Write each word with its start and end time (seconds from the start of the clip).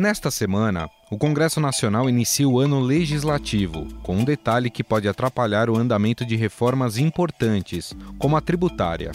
Nesta 0.00 0.30
semana, 0.30 0.88
o 1.10 1.18
Congresso 1.18 1.60
Nacional 1.60 2.08
inicia 2.08 2.48
o 2.48 2.58
ano 2.58 2.80
legislativo, 2.80 3.86
com 4.02 4.16
um 4.16 4.24
detalhe 4.24 4.70
que 4.70 4.82
pode 4.82 5.06
atrapalhar 5.06 5.68
o 5.68 5.76
andamento 5.76 6.24
de 6.24 6.36
reformas 6.36 6.96
importantes, 6.96 7.94
como 8.18 8.34
a 8.34 8.40
tributária. 8.40 9.12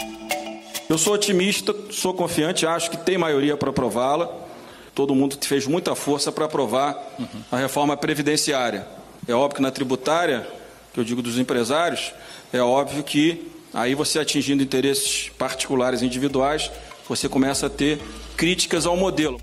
Eu 0.88 1.00
sou 1.00 1.16
otimista, 1.16 1.76
sou 1.90 2.14
confiante, 2.14 2.68
acho 2.68 2.92
que 2.92 2.98
tem 2.98 3.18
maioria 3.18 3.58
para 3.58 3.72
aprová-la. 3.72 4.32
Todo 4.94 5.16
mundo 5.16 5.36
fez 5.42 5.66
muita 5.66 5.96
força 5.96 6.32
para 6.32 6.46
aprovar 6.46 6.96
a 7.52 7.58
reforma 7.58 7.98
previdenciária. 7.98 8.88
É 9.28 9.34
óbvio 9.34 9.56
que 9.56 9.64
na 9.64 9.72
tributária, 9.72 10.48
que 10.94 11.00
eu 11.00 11.04
digo 11.04 11.24
dos 11.24 11.40
empresários, 11.40 12.14
é 12.54 12.62
óbvio 12.62 13.04
que 13.04 13.52
aí 13.74 13.96
você 13.96 14.20
atingindo 14.20 14.62
interesses 14.62 15.30
particulares 15.30 16.04
individuais, 16.04 16.70
você 17.10 17.28
começa 17.28 17.66
a 17.66 17.72
ter 17.72 18.00
críticas 18.38 18.86
ao 18.86 18.96
modelo. 18.96 19.42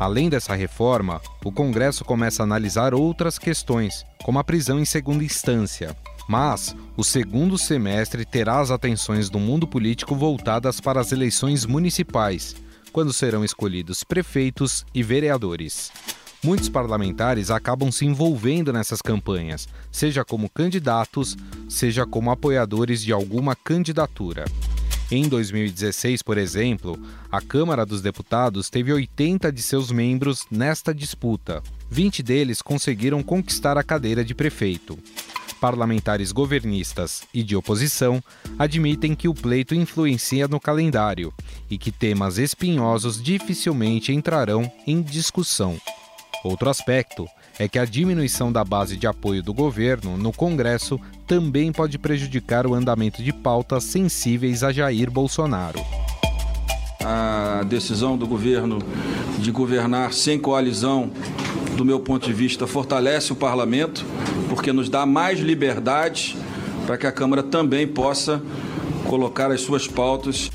Além 0.00 0.30
dessa 0.30 0.54
reforma, 0.54 1.20
o 1.44 1.52
Congresso 1.52 2.06
começa 2.06 2.42
a 2.42 2.44
analisar 2.44 2.94
outras 2.94 3.38
questões, 3.38 4.02
como 4.24 4.38
a 4.38 4.44
prisão 4.44 4.80
em 4.80 4.84
segunda 4.86 5.22
instância. 5.22 5.94
Mas 6.26 6.74
o 6.96 7.04
segundo 7.04 7.58
semestre 7.58 8.24
terá 8.24 8.60
as 8.60 8.70
atenções 8.70 9.28
do 9.28 9.38
mundo 9.38 9.66
político 9.66 10.16
voltadas 10.16 10.80
para 10.80 11.00
as 11.00 11.12
eleições 11.12 11.66
municipais, 11.66 12.56
quando 12.90 13.12
serão 13.12 13.44
escolhidos 13.44 14.02
prefeitos 14.02 14.86
e 14.94 15.02
vereadores. 15.02 15.92
Muitos 16.42 16.70
parlamentares 16.70 17.50
acabam 17.50 17.92
se 17.92 18.06
envolvendo 18.06 18.72
nessas 18.72 19.02
campanhas, 19.02 19.68
seja 19.92 20.24
como 20.24 20.48
candidatos, 20.48 21.36
seja 21.68 22.06
como 22.06 22.30
apoiadores 22.30 23.02
de 23.02 23.12
alguma 23.12 23.54
candidatura. 23.54 24.46
Em 25.10 25.28
2016, 25.28 26.22
por 26.22 26.38
exemplo, 26.38 26.96
a 27.32 27.40
Câmara 27.40 27.84
dos 27.84 28.00
Deputados 28.00 28.70
teve 28.70 28.92
80 28.92 29.50
de 29.50 29.60
seus 29.60 29.90
membros 29.90 30.46
nesta 30.48 30.94
disputa. 30.94 31.60
20 31.90 32.22
deles 32.22 32.62
conseguiram 32.62 33.20
conquistar 33.20 33.76
a 33.76 33.82
cadeira 33.82 34.24
de 34.24 34.36
prefeito. 34.36 34.96
Parlamentares 35.60 36.30
governistas 36.30 37.24
e 37.34 37.42
de 37.42 37.56
oposição 37.56 38.22
admitem 38.56 39.16
que 39.16 39.26
o 39.26 39.34
pleito 39.34 39.74
influencia 39.74 40.46
no 40.46 40.60
calendário 40.60 41.34
e 41.68 41.76
que 41.76 41.90
temas 41.90 42.38
espinhosos 42.38 43.20
dificilmente 43.20 44.12
entrarão 44.12 44.70
em 44.86 45.02
discussão. 45.02 45.76
Outro 46.44 46.70
aspecto 46.70 47.26
é 47.60 47.68
que 47.68 47.78
a 47.78 47.84
diminuição 47.84 48.50
da 48.50 48.64
base 48.64 48.96
de 48.96 49.06
apoio 49.06 49.42
do 49.42 49.52
governo 49.52 50.16
no 50.16 50.32
Congresso 50.32 50.98
também 51.26 51.70
pode 51.70 51.98
prejudicar 51.98 52.66
o 52.66 52.72
andamento 52.72 53.22
de 53.22 53.34
pautas 53.34 53.84
sensíveis 53.84 54.64
a 54.64 54.72
Jair 54.72 55.10
Bolsonaro. 55.10 55.78
A 57.04 57.62
decisão 57.68 58.16
do 58.16 58.26
governo 58.26 58.78
de 59.38 59.50
governar 59.50 60.14
sem 60.14 60.38
coalizão, 60.38 61.10
do 61.76 61.84
meu 61.84 62.00
ponto 62.00 62.26
de 62.26 62.32
vista, 62.32 62.66
fortalece 62.66 63.30
o 63.30 63.36
parlamento, 63.36 64.06
porque 64.48 64.72
nos 64.72 64.88
dá 64.88 65.04
mais 65.04 65.38
liberdade 65.38 66.38
para 66.86 66.96
que 66.96 67.06
a 67.06 67.12
Câmara 67.12 67.42
também 67.42 67.86
possa 67.86 68.40
colocar 69.04 69.50
as 69.50 69.60
suas 69.60 69.86
pautas 69.86 70.50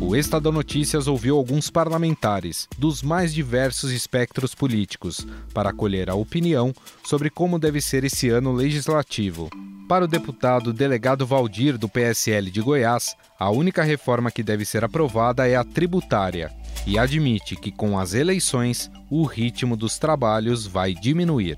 o 0.00 0.14
Estadão 0.14 0.52
Notícias 0.52 1.08
ouviu 1.08 1.36
alguns 1.36 1.70
parlamentares 1.70 2.68
dos 2.78 3.02
mais 3.02 3.34
diversos 3.34 3.90
espectros 3.90 4.54
políticos 4.54 5.26
para 5.52 5.70
acolher 5.70 6.08
a 6.08 6.14
opinião 6.14 6.72
sobre 7.02 7.28
como 7.28 7.58
deve 7.58 7.80
ser 7.80 8.04
esse 8.04 8.28
ano 8.28 8.52
legislativo. 8.52 9.50
Para 9.88 10.04
o 10.04 10.08
deputado 10.08 10.72
delegado 10.72 11.26
Valdir, 11.26 11.76
do 11.76 11.88
PSL 11.88 12.50
de 12.50 12.60
Goiás, 12.60 13.16
a 13.38 13.50
única 13.50 13.82
reforma 13.82 14.30
que 14.30 14.42
deve 14.42 14.64
ser 14.64 14.84
aprovada 14.84 15.48
é 15.48 15.56
a 15.56 15.64
tributária 15.64 16.50
e 16.86 16.98
admite 16.98 17.56
que 17.56 17.72
com 17.72 17.98
as 17.98 18.14
eleições 18.14 18.90
o 19.10 19.24
ritmo 19.24 19.76
dos 19.76 19.98
trabalhos 19.98 20.66
vai 20.66 20.94
diminuir. 20.94 21.56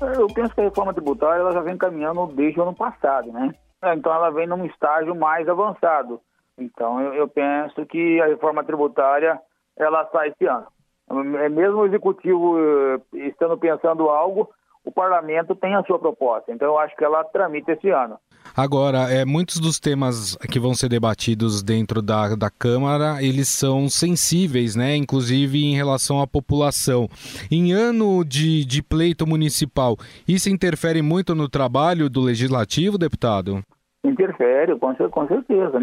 Eu 0.00 0.26
penso 0.28 0.54
que 0.54 0.62
a 0.62 0.64
reforma 0.64 0.94
tributária 0.94 1.40
ela 1.40 1.52
já 1.52 1.60
vem 1.60 1.76
caminhando 1.76 2.26
desde 2.28 2.58
o 2.58 2.62
ano 2.62 2.74
passado, 2.74 3.30
né? 3.30 3.54
Então 3.94 4.12
ela 4.12 4.30
vem 4.30 4.46
num 4.46 4.64
estágio 4.64 5.14
mais 5.14 5.48
avançado. 5.48 6.20
Então, 6.60 7.00
eu, 7.00 7.14
eu 7.14 7.28
penso 7.28 7.84
que 7.86 8.20
a 8.20 8.26
reforma 8.26 8.64
tributária 8.64 9.40
ela 9.76 10.08
sai 10.12 10.28
esse 10.28 10.46
ano. 10.46 10.66
É, 11.38 11.48
mesmo 11.48 11.78
o 11.78 11.86
executivo 11.86 12.56
eh, 12.58 13.26
estando 13.26 13.58
pensando 13.58 14.08
algo, 14.08 14.48
o 14.84 14.92
parlamento 14.92 15.56
tem 15.56 15.74
a 15.74 15.82
sua 15.82 15.98
proposta. 15.98 16.52
Então, 16.52 16.68
eu 16.68 16.78
acho 16.78 16.94
que 16.96 17.04
ela 17.04 17.24
tramita 17.24 17.72
esse 17.72 17.90
ano. 17.90 18.16
Agora, 18.56 19.12
é, 19.12 19.24
muitos 19.24 19.58
dos 19.58 19.78
temas 19.78 20.36
que 20.50 20.58
vão 20.58 20.74
ser 20.74 20.88
debatidos 20.88 21.62
dentro 21.62 22.02
da, 22.02 22.34
da 22.34 22.50
Câmara, 22.50 23.22
eles 23.22 23.48
são 23.48 23.88
sensíveis, 23.88 24.74
né? 24.74 24.96
Inclusive 24.96 25.62
em 25.62 25.74
relação 25.74 26.20
à 26.20 26.26
população. 26.26 27.08
Em 27.50 27.72
ano 27.72 28.24
de, 28.24 28.64
de 28.64 28.82
pleito 28.82 29.26
municipal, 29.26 29.96
isso 30.26 30.48
interfere 30.48 31.02
muito 31.02 31.34
no 31.34 31.48
trabalho 31.48 32.08
do 32.08 32.20
legislativo, 32.20 32.98
deputado? 32.98 33.62
Interfere, 34.02 34.78
com, 34.78 34.94
com 34.94 35.26
certeza. 35.26 35.78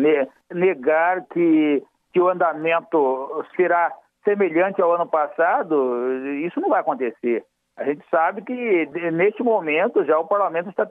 Negar 0.51 1.25
que, 1.27 1.83
que 2.11 2.19
o 2.19 2.29
andamento 2.29 3.45
será 3.55 3.93
semelhante 4.23 4.81
ao 4.81 4.91
ano 4.93 5.07
passado, 5.07 6.05
isso 6.45 6.59
não 6.59 6.69
vai 6.69 6.81
acontecer. 6.81 7.45
A 7.77 7.83
gente 7.83 8.03
sabe 8.09 8.41
que 8.41 8.85
neste 9.11 9.43
momento 9.43 10.03
já 10.03 10.17
o 10.19 10.27
parlamento 10.27 10.69
está 10.69 10.89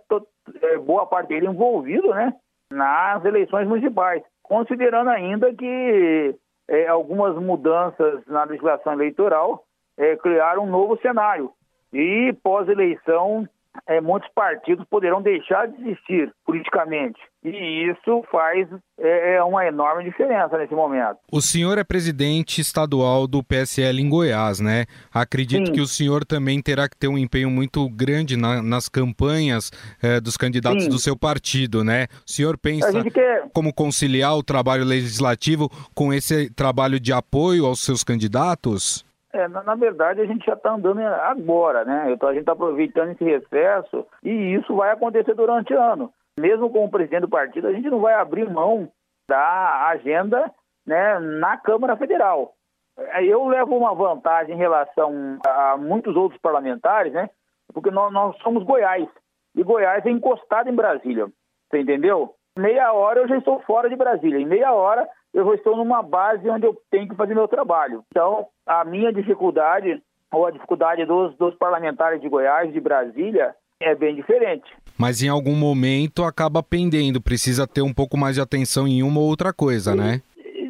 é, 0.63 0.79
boa 0.79 1.05
parte 1.05 1.29
dele 1.29 1.47
envolvido, 1.47 2.15
né, 2.15 2.33
nas 2.73 3.25
eleições 3.25 3.67
municipais, 3.67 4.23
considerando 4.43 5.11
ainda 5.11 5.53
que 5.53 6.35
é, 6.69 6.87
algumas 6.87 7.37
mudanças 7.37 8.25
na 8.27 8.45
legislação 8.45 8.93
eleitoral 8.93 9.65
é, 9.99 10.17
criaram 10.17 10.65
um 10.65 10.71
novo 10.71 10.97
cenário 10.99 11.51
e 11.93 12.33
pós-eleição 12.43 13.49
é, 13.87 14.01
muitos 14.01 14.29
partidos 14.35 14.85
poderão 14.89 15.23
deixar 15.23 15.67
de 15.69 15.81
existir 15.83 16.33
politicamente. 16.45 17.21
E 17.45 17.91
isso 17.91 18.25
faz 18.31 18.69
é, 18.99 19.37
é, 19.37 19.45
uma 19.45 19.65
enorme 19.65 20.03
diferença 20.03 20.59
nesse 20.59 20.75
momento. 20.75 21.19
O 21.31 21.41
senhor 21.41 21.79
é 21.79 21.85
presidente 21.85 22.61
estadual 22.61 23.29
do 23.29 23.43
PSL 23.43 24.03
em 24.03 24.09
Goiás, 24.09 24.59
né? 24.59 24.85
Acredito 25.15 25.67
Sim. 25.67 25.73
que 25.73 25.81
o 25.81 25.87
senhor 25.87 26.25
também 26.25 26.61
terá 26.61 26.89
que 26.89 26.97
ter 26.97 27.07
um 27.07 27.17
empenho 27.17 27.49
muito 27.49 27.89
grande 27.89 28.37
na, 28.37 28.61
nas 28.61 28.89
campanhas 28.89 29.71
é, 30.03 30.21
dos 30.21 30.37
candidatos 30.37 30.85
Sim. 30.85 30.91
do 30.91 30.99
seu 30.99 31.17
partido, 31.17 31.85
né? 31.85 32.07
O 32.27 32.31
senhor 32.31 32.59
pensa 32.59 33.05
quer... 33.11 33.45
como 33.55 33.73
conciliar 33.73 34.37
o 34.37 34.43
trabalho 34.43 34.85
legislativo 34.85 35.71
com 35.95 36.13
esse 36.13 36.53
trabalho 36.53 36.99
de 36.99 37.13
apoio 37.13 37.65
aos 37.65 37.79
seus 37.79 38.03
candidatos? 38.03 39.06
É, 39.37 39.49
na, 39.49 39.63
na, 39.63 39.75
verdade, 39.75 40.23
a 40.23 40.25
gente 40.25 40.47
já 40.47 40.55
está 40.55 40.73
andando 40.73 41.01
agora, 41.01 41.85
né? 41.85 42.11
Então, 42.11 42.29
a 42.29 42.33
gente 42.33 42.41
está 42.41 42.53
aproveitando 42.53 43.11
esse 43.11 43.23
recesso 43.23 44.07
e 44.23 44.55
isso 44.55 44.75
vai 44.75 44.91
acontecer 44.91 45.35
durante 45.35 45.75
o 45.75 45.81
ano. 45.81 46.11
Mesmo 46.39 46.71
com 46.71 46.87
o 46.87 46.91
presidente 46.91 47.21
do 47.21 47.29
partido, 47.29 47.69
a 47.69 47.73
gente 47.73 47.91
não 47.91 48.01
vai 48.01 48.15
abrir 48.15 48.49
mão 48.49 48.89
da 49.29 49.89
agenda 49.89 50.51
né, 50.87 51.19
na 51.19 51.59
Câmara 51.59 51.97
Federal. 51.97 52.55
É, 52.99 53.25
eu 53.25 53.47
levo 53.47 53.77
uma 53.77 53.95
vantagem 53.95 54.55
em 54.55 54.59
relação 54.59 55.39
a 55.47 55.77
muitos 55.77 56.17
outros 56.17 56.41
parlamentares, 56.41 57.13
né? 57.13 57.29
Porque 57.75 57.91
nós, 57.91 58.11
nós 58.11 58.37
somos 58.39 58.65
Goiás. 58.65 59.07
E 59.55 59.63
Goiás 59.63 60.05
é 60.07 60.11
encostado 60.11 60.71
em 60.71 60.75
Brasília. 60.75 61.27
Você 61.69 61.81
entendeu? 61.81 62.35
Meia 62.57 62.91
hora 62.95 63.21
eu 63.21 63.29
já 63.29 63.37
estou 63.37 63.61
fora 63.61 63.91
de 63.91 63.97
Brasília. 63.97 64.39
Em 64.39 64.47
meia 64.47 64.73
hora 64.73 65.07
eu 65.37 65.55
estou 65.55 65.77
numa 65.77 66.03
base 66.03 66.49
onde 66.49 66.67
eu 66.67 66.75
tenho 66.91 67.07
que 67.07 67.15
fazer 67.15 67.35
meu 67.35 67.47
trabalho. 67.47 68.03
Então, 68.11 68.47
a 68.67 68.85
minha 68.87 69.13
dificuldade, 69.13 70.03
ou 70.33 70.47
a 70.47 70.51
dificuldade 70.51 71.05
dos, 71.05 71.37
dos 71.37 71.55
parlamentares 71.57 72.23
de 72.23 72.29
Goiás, 72.29 72.73
de 72.73 72.81
Brasília, 72.81 73.55
é 73.79 73.95
bem 73.95 74.15
diferente. 74.15 74.65
Mas 74.99 75.23
em 75.23 75.29
algum 75.29 75.55
momento 75.55 76.25
acaba 76.25 76.63
pendendo, 76.63 77.21
precisa 77.21 77.67
ter 77.67 77.83
um 77.83 77.93
pouco 77.93 78.17
mais 78.17 78.37
de 78.37 78.41
atenção 78.41 78.89
em 78.89 79.03
uma 79.03 79.21
ou 79.21 79.27
outra 79.27 79.53
coisa, 79.53 79.93
e, 79.93 79.97
né? 79.97 80.23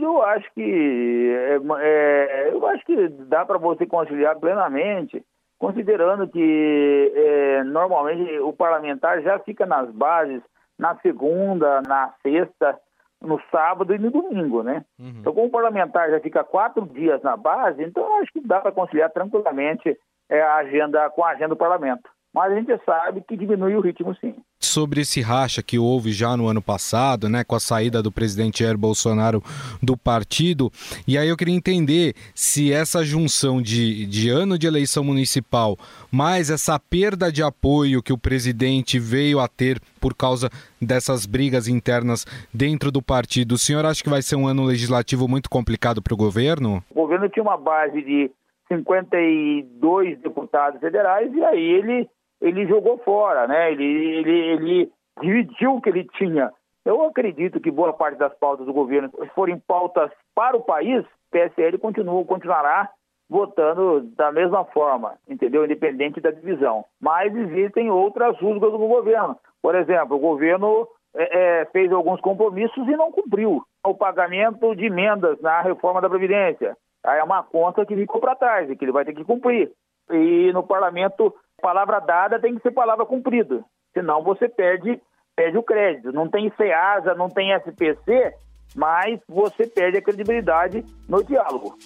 Eu 0.02 0.20
acho 0.22 0.52
que 0.52 1.32
é, 1.32 1.58
é, 1.78 2.50
eu 2.50 2.66
acho 2.66 2.84
que 2.84 3.08
dá 3.28 3.44
para 3.44 3.58
você 3.58 3.86
conciliar 3.86 4.36
plenamente, 4.40 5.22
considerando 5.60 6.26
que 6.26 7.12
é, 7.14 7.62
normalmente 7.62 8.36
o 8.40 8.52
parlamentar 8.52 9.22
já 9.22 9.38
fica 9.38 9.64
nas 9.64 9.88
bases 9.92 10.42
na 10.76 10.96
segunda, 10.96 11.80
na 11.86 12.12
sexta, 12.22 12.76
no 13.20 13.40
sábado 13.50 13.94
e 13.94 13.98
no 13.98 14.10
domingo, 14.10 14.62
né? 14.62 14.84
Uhum. 14.98 15.14
Então, 15.20 15.32
como 15.32 15.46
o 15.46 15.50
parlamentar 15.50 16.10
já 16.10 16.20
fica 16.20 16.44
quatro 16.44 16.86
dias 16.86 17.22
na 17.22 17.36
base, 17.36 17.82
então 17.82 18.20
acho 18.20 18.32
que 18.32 18.40
dá 18.40 18.60
para 18.60 18.72
conciliar 18.72 19.10
tranquilamente 19.10 19.96
é, 20.28 20.42
a 20.42 20.56
agenda 20.56 21.08
com 21.10 21.24
a 21.24 21.30
agenda 21.30 21.50
do 21.50 21.56
parlamento. 21.56 22.08
Mas 22.34 22.52
a 22.52 22.54
gente 22.54 22.84
sabe 22.84 23.22
que 23.22 23.36
diminui 23.36 23.74
o 23.76 23.80
ritmo 23.80 24.14
sim. 24.16 24.36
Sobre 24.66 25.00
esse 25.00 25.20
racha 25.20 25.62
que 25.62 25.78
houve 25.78 26.12
já 26.12 26.36
no 26.36 26.48
ano 26.48 26.60
passado, 26.60 27.28
né, 27.28 27.44
com 27.44 27.54
a 27.54 27.60
saída 27.60 28.02
do 28.02 28.12
presidente 28.12 28.62
Jair 28.62 28.76
Bolsonaro 28.76 29.42
do 29.82 29.96
partido. 29.96 30.70
E 31.06 31.16
aí 31.16 31.28
eu 31.28 31.36
queria 31.36 31.54
entender 31.54 32.14
se 32.34 32.72
essa 32.72 33.04
junção 33.04 33.62
de, 33.62 34.06
de 34.06 34.28
ano 34.28 34.58
de 34.58 34.66
eleição 34.66 35.02
municipal, 35.02 35.76
mais 36.10 36.50
essa 36.50 36.78
perda 36.78 37.30
de 37.30 37.42
apoio 37.42 38.02
que 38.02 38.12
o 38.12 38.18
presidente 38.18 38.98
veio 38.98 39.40
a 39.40 39.48
ter 39.48 39.80
por 40.00 40.14
causa 40.14 40.50
dessas 40.80 41.26
brigas 41.26 41.68
internas 41.68 42.26
dentro 42.52 42.90
do 42.90 43.02
partido, 43.02 43.52
o 43.52 43.58
senhor 43.58 43.84
acha 43.84 44.02
que 44.02 44.10
vai 44.10 44.22
ser 44.22 44.36
um 44.36 44.46
ano 44.46 44.64
legislativo 44.64 45.26
muito 45.26 45.48
complicado 45.48 46.02
para 46.02 46.14
o 46.14 46.16
governo? 46.16 46.82
O 46.90 46.94
governo 46.94 47.28
tinha 47.28 47.42
uma 47.42 47.56
base 47.56 48.02
de 48.02 48.30
52 48.68 50.18
deputados 50.20 50.80
federais 50.80 51.32
e 51.32 51.44
aí 51.44 51.62
ele, 51.62 52.08
ele 52.40 52.66
jogou 52.66 52.98
fora, 52.98 53.46
né? 53.46 53.72
Ele, 53.72 53.84
ele, 53.84 54.30
ele 54.30 54.92
dividiu 55.20 55.74
o 55.74 55.80
que 55.80 55.88
ele 55.88 56.04
tinha. 56.16 56.52
Eu 56.84 57.02
acredito 57.02 57.60
que 57.60 57.70
boa 57.70 57.92
parte 57.92 58.18
das 58.18 58.32
pautas 58.38 58.66
do 58.66 58.72
governo 58.72 59.10
forem 59.34 59.58
pautas 59.58 60.10
para 60.34 60.56
o 60.56 60.62
país, 60.62 61.04
o 61.04 61.30
PSL 61.30 61.78
continua, 61.78 62.24
continuará 62.24 62.90
votando 63.28 64.02
da 64.16 64.30
mesma 64.30 64.64
forma, 64.66 65.14
entendeu? 65.28 65.64
Independente 65.64 66.20
da 66.20 66.30
divisão. 66.30 66.84
Mas 67.00 67.34
existem 67.34 67.90
outras 67.90 68.38
rusgas 68.38 68.70
do 68.70 68.78
governo. 68.78 69.36
Por 69.60 69.74
exemplo, 69.74 70.16
o 70.16 70.20
governo 70.20 70.86
é, 71.14 71.62
é, 71.62 71.64
fez 71.66 71.90
alguns 71.90 72.20
compromissos 72.20 72.86
e 72.86 72.96
não 72.96 73.10
cumpriu. 73.10 73.64
O 73.84 73.94
pagamento 73.94 74.74
de 74.76 74.86
emendas 74.86 75.40
na 75.40 75.62
reforma 75.62 76.00
da 76.00 76.08
Previdência. 76.08 76.76
Aí 77.04 77.18
é 77.18 77.24
uma 77.24 77.42
conta 77.42 77.84
que 77.86 77.96
ficou 77.96 78.20
para 78.20 78.36
trás 78.36 78.70
e 78.70 78.76
que 78.76 78.84
ele 78.84 78.92
vai 78.92 79.04
ter 79.04 79.14
que 79.14 79.24
cumprir. 79.24 79.72
E 80.10 80.52
no 80.52 80.62
parlamento, 80.62 81.34
palavra 81.60 82.00
dada 82.00 82.40
tem 82.40 82.54
que 82.54 82.62
ser 82.62 82.70
palavra 82.70 83.06
cumprida. 83.06 83.64
Senão 83.92 84.22
você 84.22 84.48
perde, 84.48 85.00
perde 85.34 85.56
o 85.56 85.62
crédito. 85.62 86.12
Não 86.12 86.28
tem 86.28 86.52
SEASA, 86.56 87.14
não 87.14 87.28
tem 87.28 87.52
SPC, 87.52 88.34
mas 88.74 89.20
você 89.28 89.66
perde 89.66 89.98
a 89.98 90.02
credibilidade 90.02 90.84
no 91.08 91.22
diálogo. 91.24 91.76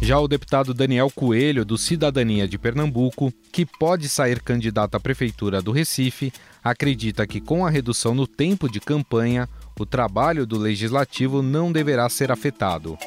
Já 0.00 0.18
o 0.18 0.28
deputado 0.28 0.74
Daniel 0.74 1.08
Coelho, 1.14 1.64
do 1.64 1.78
Cidadania 1.78 2.46
de 2.46 2.58
Pernambuco, 2.58 3.32
que 3.50 3.64
pode 3.64 4.06
sair 4.08 4.42
candidato 4.42 4.96
à 4.96 5.00
prefeitura 5.00 5.62
do 5.62 5.72
Recife, 5.72 6.30
acredita 6.62 7.26
que 7.26 7.40
com 7.40 7.64
a 7.64 7.70
redução 7.70 8.14
no 8.14 8.26
tempo 8.26 8.70
de 8.70 8.80
campanha, 8.80 9.48
o 9.80 9.86
trabalho 9.86 10.46
do 10.46 10.58
legislativo 10.58 11.42
não 11.42 11.72
deverá 11.72 12.06
ser 12.10 12.30
afetado. 12.30 12.98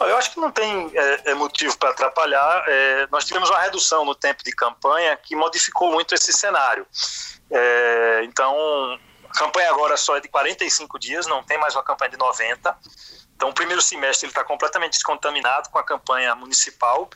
Eu 0.00 0.16
acho 0.16 0.32
que 0.32 0.40
não 0.40 0.50
tem 0.50 0.90
é, 0.94 1.30
é 1.30 1.34
motivo 1.34 1.76
para 1.78 1.90
atrapalhar. 1.90 2.64
É, 2.66 3.06
nós 3.10 3.24
tivemos 3.24 3.48
uma 3.48 3.60
redução 3.60 4.04
no 4.04 4.14
tempo 4.14 4.42
de 4.42 4.52
campanha 4.52 5.16
que 5.16 5.36
modificou 5.36 5.92
muito 5.92 6.14
esse 6.14 6.32
cenário. 6.32 6.86
É, 7.50 8.22
então, 8.24 8.54
a 9.28 9.38
campanha 9.38 9.70
agora 9.70 9.96
só 9.96 10.16
é 10.16 10.20
de 10.20 10.28
45 10.28 10.98
dias, 10.98 11.26
não 11.26 11.42
tem 11.42 11.58
mais 11.58 11.74
uma 11.76 11.82
campanha 11.82 12.10
de 12.10 12.18
90. 12.18 12.76
Então, 13.36 13.50
o 13.50 13.52
primeiro 13.52 13.82
semestre 13.82 14.26
ele 14.26 14.30
está 14.30 14.44
completamente 14.44 14.92
descontaminado 14.92 15.68
com 15.70 15.78
a 15.78 15.84
campanha 15.84 16.34
municipal. 16.34 17.08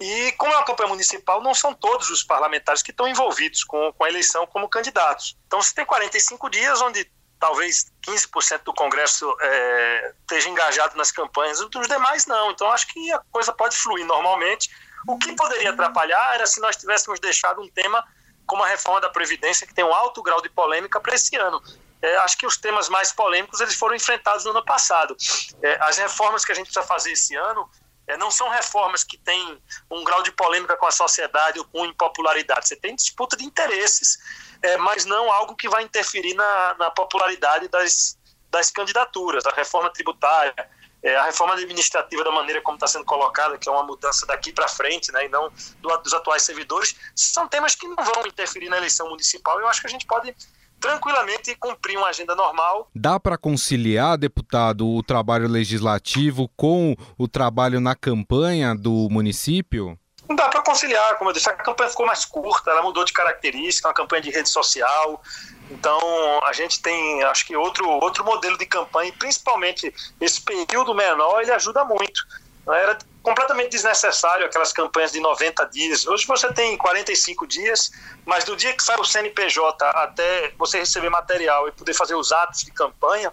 E, 0.00 0.32
como 0.32 0.52
é 0.52 0.56
uma 0.56 0.64
campanha 0.64 0.88
municipal, 0.88 1.42
não 1.42 1.54
são 1.54 1.74
todos 1.74 2.10
os 2.10 2.22
parlamentares 2.22 2.82
que 2.82 2.90
estão 2.90 3.08
envolvidos 3.08 3.64
com, 3.64 3.92
com 3.92 4.04
a 4.04 4.08
eleição 4.08 4.46
como 4.46 4.68
candidatos. 4.68 5.36
Então, 5.46 5.60
você 5.60 5.74
tem 5.74 5.84
45 5.84 6.48
dias 6.50 6.80
onde 6.80 7.10
talvez 7.42 7.92
15% 8.06 8.62
do 8.62 8.72
Congresso 8.72 9.36
é, 9.40 10.14
esteja 10.20 10.48
engajado 10.48 10.96
nas 10.96 11.10
campanhas, 11.10 11.60
os 11.60 11.88
demais 11.88 12.24
não. 12.24 12.52
Então 12.52 12.70
acho 12.70 12.86
que 12.86 13.10
a 13.10 13.18
coisa 13.32 13.52
pode 13.52 13.76
fluir 13.76 14.06
normalmente. 14.06 14.70
O 15.08 15.18
que 15.18 15.34
poderia 15.34 15.70
atrapalhar 15.70 16.36
era 16.36 16.46
se 16.46 16.60
nós 16.60 16.76
tivéssemos 16.76 17.18
deixado 17.18 17.60
um 17.60 17.68
tema 17.68 18.06
como 18.46 18.62
a 18.62 18.68
reforma 18.68 19.00
da 19.00 19.08
Previdência, 19.08 19.66
que 19.66 19.74
tem 19.74 19.84
um 19.84 19.92
alto 19.92 20.22
grau 20.22 20.40
de 20.40 20.48
polêmica 20.50 21.00
para 21.00 21.16
esse 21.16 21.34
ano. 21.34 21.60
É, 22.00 22.16
acho 22.18 22.38
que 22.38 22.46
os 22.46 22.56
temas 22.56 22.88
mais 22.88 23.12
polêmicos 23.12 23.60
eles 23.60 23.74
foram 23.74 23.96
enfrentados 23.96 24.44
no 24.44 24.52
ano 24.52 24.64
passado. 24.64 25.16
É, 25.60 25.78
as 25.82 25.98
reformas 25.98 26.44
que 26.44 26.52
a 26.52 26.54
gente 26.54 26.66
precisa 26.66 26.86
fazer 26.86 27.10
esse 27.10 27.34
ano 27.34 27.68
é, 28.06 28.16
não 28.16 28.30
são 28.30 28.48
reformas 28.48 29.04
que 29.04 29.16
têm 29.16 29.62
um 29.90 30.02
grau 30.02 30.22
de 30.22 30.32
polêmica 30.32 30.76
com 30.76 30.86
a 30.86 30.90
sociedade 30.90 31.58
ou 31.58 31.64
com 31.64 31.86
impopularidade. 31.86 32.68
Você 32.68 32.76
tem 32.76 32.94
disputa 32.94 33.36
de 33.36 33.44
interesses 33.44 34.18
é, 34.62 34.76
mas 34.76 35.04
não 35.04 35.30
algo 35.30 35.56
que 35.56 35.68
vai 35.68 35.82
interferir 35.82 36.34
na, 36.34 36.76
na 36.78 36.90
popularidade 36.90 37.68
das, 37.68 38.16
das 38.48 38.70
candidaturas. 38.70 39.44
A 39.44 39.50
reforma 39.50 39.90
tributária, 39.90 40.54
é, 41.02 41.16
a 41.16 41.24
reforma 41.24 41.54
administrativa 41.54 42.22
da 42.22 42.30
maneira 42.30 42.62
como 42.62 42.76
está 42.76 42.86
sendo 42.86 43.04
colocada, 43.04 43.58
que 43.58 43.68
é 43.68 43.72
uma 43.72 43.82
mudança 43.82 44.24
daqui 44.24 44.52
para 44.52 44.68
frente, 44.68 45.10
né, 45.10 45.26
e 45.26 45.28
não 45.28 45.52
do, 45.80 45.96
dos 45.98 46.14
atuais 46.14 46.44
servidores, 46.44 46.94
são 47.14 47.48
temas 47.48 47.74
que 47.74 47.88
não 47.88 47.96
vão 47.96 48.24
interferir 48.26 48.68
na 48.68 48.76
eleição 48.76 49.08
municipal. 49.08 49.58
Eu 49.58 49.66
acho 49.66 49.80
que 49.80 49.88
a 49.88 49.90
gente 49.90 50.06
pode 50.06 50.34
tranquilamente 50.82 51.54
cumprir 51.54 51.96
uma 51.96 52.08
agenda 52.08 52.34
normal. 52.34 52.90
Dá 52.94 53.18
para 53.18 53.38
conciliar, 53.38 54.18
deputado, 54.18 54.86
o 54.86 55.02
trabalho 55.02 55.48
legislativo 55.48 56.50
com 56.56 56.94
o 57.16 57.28
trabalho 57.28 57.80
na 57.80 57.94
campanha 57.94 58.74
do 58.74 59.08
município? 59.08 59.96
não 60.28 60.36
dá 60.36 60.48
para 60.48 60.62
conciliar, 60.62 61.16
como 61.18 61.30
eu 61.30 61.34
disse, 61.34 61.50
a 61.50 61.52
campanha 61.52 61.90
ficou 61.90 62.06
mais 62.06 62.24
curta, 62.24 62.70
ela 62.70 62.82
mudou 62.82 63.04
de 63.04 63.12
característica, 63.12 63.86
é 63.86 63.90
uma 63.90 63.94
campanha 63.94 64.22
de 64.22 64.30
rede 64.30 64.48
social. 64.48 65.22
Então, 65.70 66.00
a 66.44 66.52
gente 66.52 66.80
tem, 66.80 67.22
acho 67.24 67.46
que 67.46 67.54
outro 67.54 67.86
outro 67.86 68.24
modelo 68.24 68.56
de 68.56 68.64
campanha, 68.64 69.10
e 69.10 69.12
principalmente 69.12 69.92
esse 70.20 70.40
período 70.40 70.94
menor, 70.94 71.42
ele 71.42 71.52
ajuda 71.52 71.84
muito. 71.84 72.26
Era 72.66 72.96
completamente 73.22 73.70
desnecessário 73.70 74.44
aquelas 74.44 74.72
campanhas 74.72 75.12
de 75.12 75.20
90 75.20 75.64
dias. 75.66 76.06
Hoje 76.06 76.26
você 76.26 76.52
tem 76.52 76.76
45 76.76 77.46
dias, 77.46 77.90
mas 78.24 78.44
do 78.44 78.56
dia 78.56 78.72
que 78.72 78.82
sai 78.82 78.96
o 78.98 79.04
CNPJ 79.04 79.84
até 79.90 80.52
você 80.58 80.78
receber 80.78 81.08
material 81.08 81.68
e 81.68 81.72
poder 81.72 81.94
fazer 81.94 82.14
os 82.14 82.32
atos 82.32 82.60
de 82.60 82.72
campanha, 82.72 83.32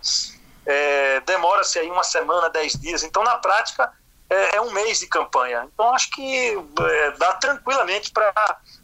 é, 0.65 1.19
demora-se 1.21 1.79
aí 1.79 1.89
uma 1.89 2.03
semana, 2.03 2.49
10 2.49 2.73
dias. 2.73 3.03
Então, 3.03 3.23
na 3.23 3.37
prática, 3.37 3.91
é, 4.29 4.57
é 4.57 4.61
um 4.61 4.71
mês 4.71 4.99
de 4.99 5.07
campanha. 5.07 5.67
Então 5.73 5.93
acho 5.93 6.11
que 6.11 6.55
é, 6.79 7.11
dá 7.17 7.33
tranquilamente 7.33 8.11
para 8.11 8.31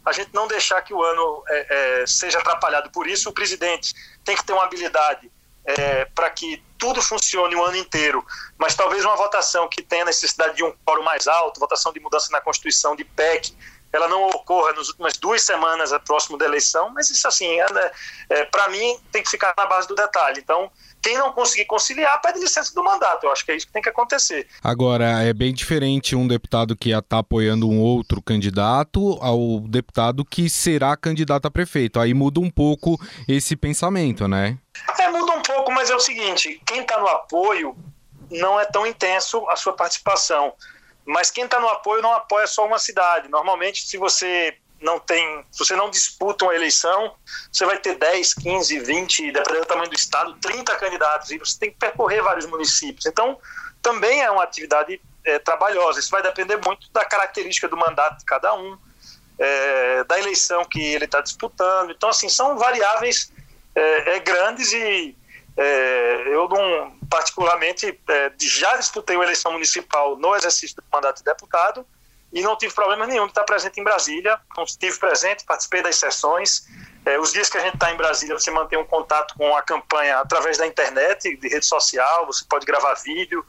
a 0.04 0.12
gente 0.12 0.30
não 0.34 0.48
deixar 0.48 0.82
que 0.82 0.92
o 0.92 1.02
ano 1.02 1.44
é, 1.48 2.02
é, 2.02 2.06
seja 2.06 2.38
atrapalhado. 2.38 2.90
Por 2.90 3.06
isso, 3.06 3.28
o 3.28 3.32
presidente 3.32 3.94
tem 4.24 4.34
que 4.34 4.44
ter 4.44 4.52
uma 4.52 4.64
habilidade 4.64 5.30
é, 5.66 6.04
para 6.06 6.30
que 6.30 6.62
tudo 6.78 7.02
funcione 7.02 7.56
o 7.56 7.64
ano 7.64 7.76
inteiro, 7.76 8.24
mas 8.58 8.74
talvez 8.74 9.04
uma 9.04 9.16
votação 9.16 9.68
que 9.68 9.82
tenha 9.82 10.04
necessidade 10.04 10.56
de 10.56 10.64
um 10.64 10.72
fórum 10.84 11.02
mais 11.02 11.26
alto, 11.26 11.58
votação 11.58 11.92
de 11.92 12.00
mudança 12.00 12.28
na 12.30 12.40
Constituição, 12.40 12.94
de 12.94 13.04
PEC, 13.04 13.54
ela 13.92 14.08
não 14.08 14.28
ocorra 14.28 14.72
nas 14.72 14.88
últimas 14.88 15.16
duas 15.16 15.42
semanas 15.42 15.90
próximo 16.06 16.36
da 16.36 16.44
eleição, 16.44 16.90
mas 16.90 17.10
isso 17.10 17.26
assim, 17.26 17.46
é, 17.46 17.72
né, 17.72 17.90
é, 18.28 18.44
para 18.44 18.68
mim 18.68 18.98
tem 19.10 19.22
que 19.22 19.30
ficar 19.30 19.54
na 19.56 19.66
base 19.66 19.88
do 19.88 19.94
detalhe. 19.94 20.40
Então, 20.40 20.70
quem 21.02 21.16
não 21.16 21.32
conseguir 21.32 21.66
conciliar, 21.66 22.20
pede 22.20 22.40
licença 22.40 22.74
do 22.74 22.82
mandato. 22.82 23.24
Eu 23.24 23.32
acho 23.32 23.44
que 23.44 23.52
é 23.52 23.56
isso 23.56 23.66
que 23.66 23.72
tem 23.72 23.82
que 23.82 23.88
acontecer. 23.88 24.46
Agora, 24.62 25.22
é 25.22 25.32
bem 25.32 25.54
diferente 25.54 26.16
um 26.16 26.26
deputado 26.26 26.76
que 26.76 26.90
está 26.90 27.18
apoiando 27.18 27.68
um 27.68 27.80
outro 27.80 28.20
candidato 28.20 29.16
ao 29.22 29.60
deputado 29.60 30.24
que 30.24 30.50
será 30.50 30.96
candidato 30.96 31.46
a 31.46 31.50
prefeito. 31.50 32.00
Aí 32.00 32.12
muda 32.12 32.40
um 32.40 32.50
pouco 32.50 33.00
esse 33.28 33.56
pensamento, 33.56 34.26
né? 34.26 34.58
É, 34.98 35.08
muda 35.08 35.25
mas 35.86 35.90
é 35.90 35.94
o 35.94 36.00
seguinte: 36.00 36.60
quem 36.66 36.80
está 36.80 36.98
no 36.98 37.06
apoio 37.06 37.76
não 38.28 38.58
é 38.58 38.64
tão 38.64 38.84
intenso 38.84 39.48
a 39.48 39.54
sua 39.54 39.72
participação. 39.72 40.52
Mas 41.04 41.30
quem 41.30 41.44
está 41.44 41.60
no 41.60 41.68
apoio 41.68 42.02
não 42.02 42.12
apoia 42.12 42.48
só 42.48 42.66
uma 42.66 42.80
cidade. 42.80 43.28
Normalmente, 43.28 43.86
se 43.86 43.96
você 43.96 44.56
não 44.80 44.98
tem, 44.98 45.44
se 45.52 45.60
você 45.60 45.76
não 45.76 45.88
disputa 45.88 46.44
uma 46.44 46.54
eleição, 46.56 47.14
você 47.52 47.64
vai 47.64 47.78
ter 47.78 47.94
10, 47.94 48.34
15, 48.34 48.80
20, 48.80 49.30
dependendo 49.30 49.60
do 49.60 49.68
tamanho 49.68 49.88
do 49.88 49.94
estado, 49.94 50.36
30 50.40 50.74
candidatos 50.74 51.30
e 51.30 51.38
você 51.38 51.56
tem 51.56 51.70
que 51.70 51.76
percorrer 51.78 52.20
vários 52.20 52.46
municípios. 52.46 53.06
Então, 53.06 53.38
também 53.80 54.22
é 54.22 54.30
uma 54.30 54.42
atividade 54.42 55.00
é, 55.24 55.38
trabalhosa. 55.38 56.00
Isso 56.00 56.10
vai 56.10 56.22
depender 56.22 56.56
muito 56.56 56.90
da 56.90 57.04
característica 57.04 57.68
do 57.68 57.76
mandato 57.76 58.18
de 58.18 58.24
cada 58.24 58.52
um, 58.54 58.76
é, 59.38 60.02
da 60.02 60.18
eleição 60.18 60.64
que 60.64 60.80
ele 60.80 61.04
está 61.04 61.20
disputando. 61.20 61.92
Então, 61.92 62.08
assim, 62.08 62.28
são 62.28 62.58
variáveis 62.58 63.32
é, 63.76 64.16
é 64.16 64.18
grandes 64.18 64.72
e 64.72 65.16
é, 65.56 66.34
eu 66.34 66.48
não, 66.48 66.92
particularmente, 67.08 67.98
é, 68.08 68.32
já 68.38 68.76
disputei 68.76 69.16
uma 69.16 69.24
eleição 69.24 69.52
municipal 69.52 70.16
no 70.16 70.34
exercício 70.36 70.76
do 70.76 70.84
mandato 70.92 71.18
de 71.18 71.24
deputado 71.24 71.86
e 72.32 72.42
não 72.42 72.56
tive 72.56 72.74
problema 72.74 73.06
nenhum 73.06 73.24
de 73.24 73.30
estar 73.30 73.44
presente 73.44 73.80
em 73.80 73.84
Brasília. 73.84 74.38
Estive 74.58 74.98
presente, 74.98 75.44
participei 75.44 75.82
das 75.82 75.96
sessões. 75.96 76.66
É, 77.06 77.18
os 77.18 77.32
dias 77.32 77.48
que 77.48 77.56
a 77.56 77.60
gente 77.60 77.74
está 77.74 77.90
em 77.92 77.96
Brasília, 77.96 78.38
você 78.38 78.50
mantém 78.50 78.78
um 78.78 78.84
contato 78.84 79.34
com 79.34 79.56
a 79.56 79.62
campanha 79.62 80.18
através 80.18 80.58
da 80.58 80.66
internet, 80.66 81.36
de 81.36 81.48
rede 81.48 81.64
social, 81.64 82.26
você 82.26 82.44
pode 82.48 82.66
gravar 82.66 82.94
vídeo. 82.94 83.46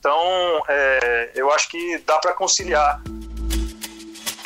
Então, 0.00 0.64
é, 0.66 1.32
eu 1.34 1.52
acho 1.52 1.68
que 1.68 1.98
dá 1.98 2.18
para 2.18 2.32
conciliar. 2.32 3.00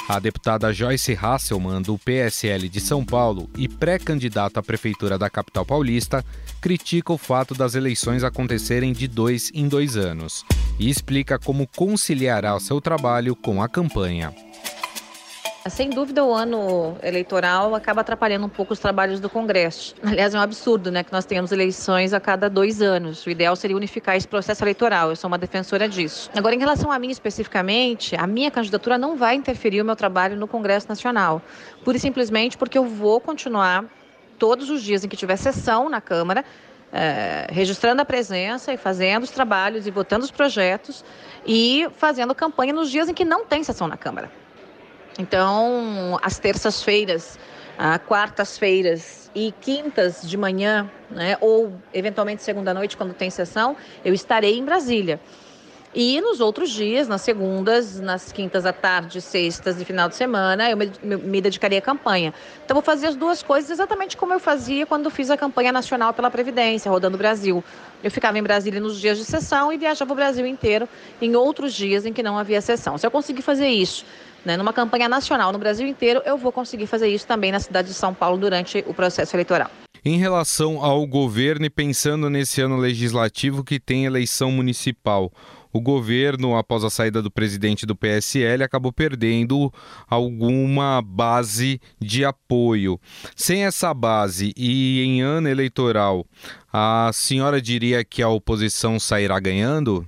A 0.08 0.18
deputada 0.18 0.72
Joyce 0.72 1.16
Hasselmann, 1.20 1.80
do 1.80 1.96
PSL 1.96 2.68
de 2.68 2.80
São 2.80 3.04
Paulo 3.04 3.48
e 3.56 3.68
pré-candidata 3.68 4.58
à 4.58 4.62
prefeitura 4.62 5.16
da 5.16 5.30
capital 5.30 5.64
paulista, 5.64 6.24
critica 6.60 7.12
o 7.12 7.18
fato 7.18 7.54
das 7.54 7.74
eleições 7.74 8.22
acontecerem 8.22 8.92
de 8.92 9.08
dois 9.08 9.50
em 9.54 9.66
dois 9.66 9.96
anos 9.96 10.44
e 10.78 10.90
explica 10.90 11.38
como 11.38 11.66
conciliará 11.66 12.54
o 12.54 12.60
seu 12.60 12.80
trabalho 12.80 13.34
com 13.34 13.62
a 13.62 13.68
campanha. 13.68 14.34
Sem 15.68 15.90
dúvida, 15.90 16.24
o 16.24 16.32
ano 16.32 16.96
eleitoral 17.02 17.74
acaba 17.74 18.00
atrapalhando 18.00 18.46
um 18.46 18.48
pouco 18.48 18.72
os 18.72 18.78
trabalhos 18.78 19.20
do 19.20 19.28
Congresso. 19.28 19.94
Aliás, 20.02 20.34
é 20.34 20.38
um 20.38 20.40
absurdo 20.40 20.90
né, 20.90 21.04
que 21.04 21.12
nós 21.12 21.26
tenhamos 21.26 21.52
eleições 21.52 22.14
a 22.14 22.20
cada 22.20 22.48
dois 22.48 22.80
anos. 22.80 23.26
O 23.26 23.30
ideal 23.30 23.54
seria 23.54 23.76
unificar 23.76 24.16
esse 24.16 24.26
processo 24.26 24.64
eleitoral. 24.64 25.10
Eu 25.10 25.16
sou 25.16 25.28
uma 25.28 25.36
defensora 25.36 25.86
disso. 25.86 26.30
Agora, 26.34 26.54
em 26.54 26.58
relação 26.58 26.90
a 26.90 26.98
mim 26.98 27.10
especificamente, 27.10 28.16
a 28.16 28.26
minha 28.26 28.50
candidatura 28.50 28.96
não 28.96 29.16
vai 29.16 29.34
interferir 29.34 29.82
o 29.82 29.84
meu 29.84 29.94
trabalho 29.94 30.34
no 30.34 30.48
Congresso 30.48 30.88
Nacional. 30.88 31.42
Pura 31.84 31.98
e 31.98 32.00
simplesmente 32.00 32.56
porque 32.56 32.78
eu 32.78 32.86
vou 32.86 33.20
continuar 33.20 33.84
todos 34.40 34.70
os 34.70 34.82
dias 34.82 35.04
em 35.04 35.08
que 35.08 35.16
tiver 35.16 35.36
sessão 35.36 35.88
na 35.88 36.00
Câmara, 36.00 36.44
é, 36.92 37.46
registrando 37.50 38.02
a 38.02 38.04
presença 38.04 38.72
e 38.72 38.76
fazendo 38.76 39.22
os 39.22 39.30
trabalhos 39.30 39.86
e 39.86 39.90
votando 39.92 40.24
os 40.24 40.30
projetos 40.32 41.04
e 41.46 41.86
fazendo 41.96 42.34
campanha 42.34 42.72
nos 42.72 42.90
dias 42.90 43.08
em 43.08 43.14
que 43.14 43.24
não 43.24 43.44
tem 43.44 43.62
sessão 43.62 43.86
na 43.86 43.96
Câmara. 43.96 44.32
Então, 45.18 46.18
às 46.22 46.38
terças-feiras, 46.38 47.38
quartas-feiras 48.08 49.30
e 49.34 49.52
quintas 49.60 50.22
de 50.22 50.36
manhã, 50.36 50.90
né, 51.10 51.36
ou 51.40 51.72
eventualmente 51.94 52.42
segunda-noite, 52.42 52.96
quando 52.96 53.14
tem 53.14 53.30
sessão, 53.30 53.76
eu 54.04 54.12
estarei 54.12 54.58
em 54.58 54.64
Brasília. 54.64 55.20
E 55.92 56.20
nos 56.20 56.38
outros 56.38 56.70
dias, 56.70 57.08
nas 57.08 57.20
segundas, 57.20 57.98
nas 57.98 58.30
quintas 58.30 58.64
à 58.64 58.72
tarde, 58.72 59.20
sextas 59.20 59.80
e 59.80 59.84
final 59.84 60.08
de 60.08 60.14
semana, 60.14 60.70
eu 60.70 60.76
me, 60.76 60.88
me, 61.02 61.40
dedicaria 61.40 61.80
à 61.80 61.82
campanha. 61.82 62.32
Então, 62.64 62.76
vou 62.76 62.82
fazer 62.82 63.08
as 63.08 63.16
duas 63.16 63.42
coisas 63.42 63.70
exatamente 63.70 64.16
como 64.16 64.32
eu 64.32 64.38
fazia 64.38 64.86
quando 64.86 65.10
fiz 65.10 65.30
a 65.30 65.36
campanha 65.36 65.72
nacional 65.72 66.14
pela 66.14 66.30
Previdência, 66.30 66.88
rodando 66.88 67.16
o 67.16 67.18
Brasil. 67.18 67.64
Eu 68.04 68.10
ficava 68.10 68.38
em 68.38 68.42
Brasília 68.42 68.80
nos 68.80 69.00
dias 69.00 69.18
de 69.18 69.24
sessão 69.24 69.72
e 69.72 69.76
viajava 69.76 70.12
o 70.12 70.16
Brasil 70.16 70.46
inteiro 70.46 70.88
em 71.20 71.34
outros 71.34 71.74
dias 71.74 72.06
em 72.06 72.12
que 72.12 72.22
não 72.22 72.38
havia 72.38 72.60
sessão. 72.60 72.96
Se 72.96 73.04
eu 73.04 73.10
conseguir 73.10 73.42
fazer 73.42 73.68
isso 73.68 74.04
né, 74.44 74.56
numa 74.56 74.72
campanha 74.72 75.08
nacional 75.08 75.52
no 75.52 75.58
Brasil 75.58 75.88
inteiro, 75.88 76.22
eu 76.24 76.36
vou 76.36 76.52
conseguir 76.52 76.86
fazer 76.86 77.08
isso 77.08 77.26
também 77.26 77.50
na 77.50 77.58
cidade 77.58 77.88
de 77.88 77.94
São 77.94 78.14
Paulo 78.14 78.38
durante 78.38 78.84
o 78.86 78.94
processo 78.94 79.34
eleitoral. 79.34 79.70
Em 80.04 80.16
relação 80.16 80.82
ao 80.82 81.06
governo 81.06 81.66
e 81.66 81.70
pensando 81.70 82.30
nesse 82.30 82.62
ano 82.62 82.78
legislativo 82.78 83.62
que 83.62 83.78
tem 83.78 84.06
eleição 84.06 84.50
municipal, 84.50 85.30
o 85.72 85.80
governo, 85.80 86.56
após 86.56 86.84
a 86.84 86.90
saída 86.90 87.22
do 87.22 87.30
presidente 87.30 87.86
do 87.86 87.94
PSL, 87.96 88.62
acabou 88.62 88.92
perdendo 88.92 89.72
alguma 90.08 91.02
base 91.02 91.80
de 91.98 92.24
apoio. 92.24 93.00
Sem 93.36 93.64
essa 93.64 93.94
base 93.94 94.52
e 94.56 95.02
em 95.02 95.22
ano 95.22 95.48
eleitoral, 95.48 96.26
a 96.72 97.10
senhora 97.12 97.60
diria 97.60 98.04
que 98.04 98.22
a 98.22 98.28
oposição 98.28 98.98
sairá 98.98 99.38
ganhando? 99.38 100.06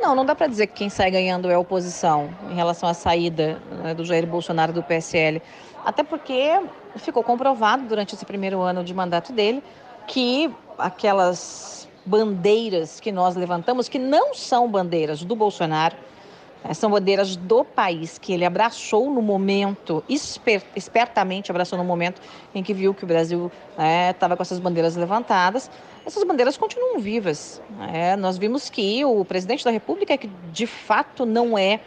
Não, 0.00 0.14
não 0.14 0.24
dá 0.24 0.34
para 0.34 0.46
dizer 0.46 0.68
que 0.68 0.74
quem 0.74 0.88
sai 0.88 1.10
ganhando 1.10 1.50
é 1.50 1.54
a 1.54 1.58
oposição 1.58 2.30
em 2.50 2.54
relação 2.54 2.88
à 2.88 2.94
saída 2.94 3.60
né, 3.82 3.94
do 3.94 4.04
Jair 4.04 4.26
Bolsonaro 4.26 4.72
do 4.72 4.82
PSL. 4.82 5.42
Até 5.84 6.02
porque 6.02 6.60
ficou 6.96 7.22
comprovado 7.22 7.86
durante 7.86 8.14
esse 8.14 8.24
primeiro 8.24 8.60
ano 8.60 8.84
de 8.84 8.92
mandato 8.94 9.32
dele 9.32 9.62
que 10.06 10.50
aquelas 10.78 11.85
bandeiras 12.06 13.00
que 13.00 13.10
nós 13.12 13.36
levantamos, 13.36 13.88
que 13.88 13.98
não 13.98 14.34
são 14.34 14.68
bandeiras 14.70 15.24
do 15.24 15.34
Bolsonaro, 15.36 15.96
né, 16.64 16.72
são 16.72 16.90
bandeiras 16.90 17.36
do 17.36 17.64
país 17.64 18.16
que 18.16 18.32
ele 18.32 18.44
abraçou 18.44 19.10
no 19.10 19.20
momento, 19.20 20.02
esper, 20.08 20.62
espertamente 20.74 21.50
abraçou 21.50 21.76
no 21.76 21.84
momento 21.84 22.22
em 22.54 22.62
que 22.62 22.72
viu 22.72 22.94
que 22.94 23.04
o 23.04 23.06
Brasil 23.06 23.50
estava 24.08 24.32
né, 24.32 24.36
com 24.36 24.42
essas 24.42 24.58
bandeiras 24.58 24.96
levantadas 24.96 25.70
essas 26.06 26.22
bandeiras 26.22 26.56
continuam 26.56 27.00
vivas. 27.00 27.60
É, 27.92 28.14
nós 28.14 28.38
vimos 28.38 28.70
que 28.70 29.04
o 29.04 29.24
presidente 29.24 29.64
da 29.64 29.72
República, 29.72 30.16
que 30.16 30.30
de 30.52 30.64
fato 30.64 31.26
não 31.26 31.58
é 31.58 31.80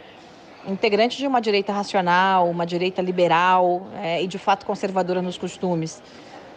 integrante 0.68 1.16
de 1.16 1.26
uma 1.26 1.40
direita 1.40 1.72
racional, 1.72 2.50
uma 2.50 2.66
direita 2.66 3.00
liberal 3.00 3.86
é, 4.02 4.22
e 4.22 4.26
de 4.26 4.36
fato 4.36 4.66
conservadora 4.66 5.22
nos 5.22 5.38
costumes. 5.38 6.02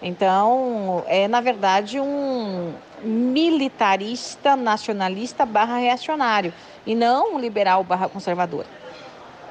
Então, 0.03 1.03
é 1.07 1.27
na 1.29 1.39
verdade 1.39 1.99
um 1.99 2.73
militarista, 3.01 4.55
nacionalista 4.55 5.45
barra 5.45 5.77
reacionário 5.77 6.53
e 6.85 6.93
não 6.93 7.35
um 7.35 7.39
liberal 7.39 7.83
barra 7.83 8.09
conservador. 8.09 8.65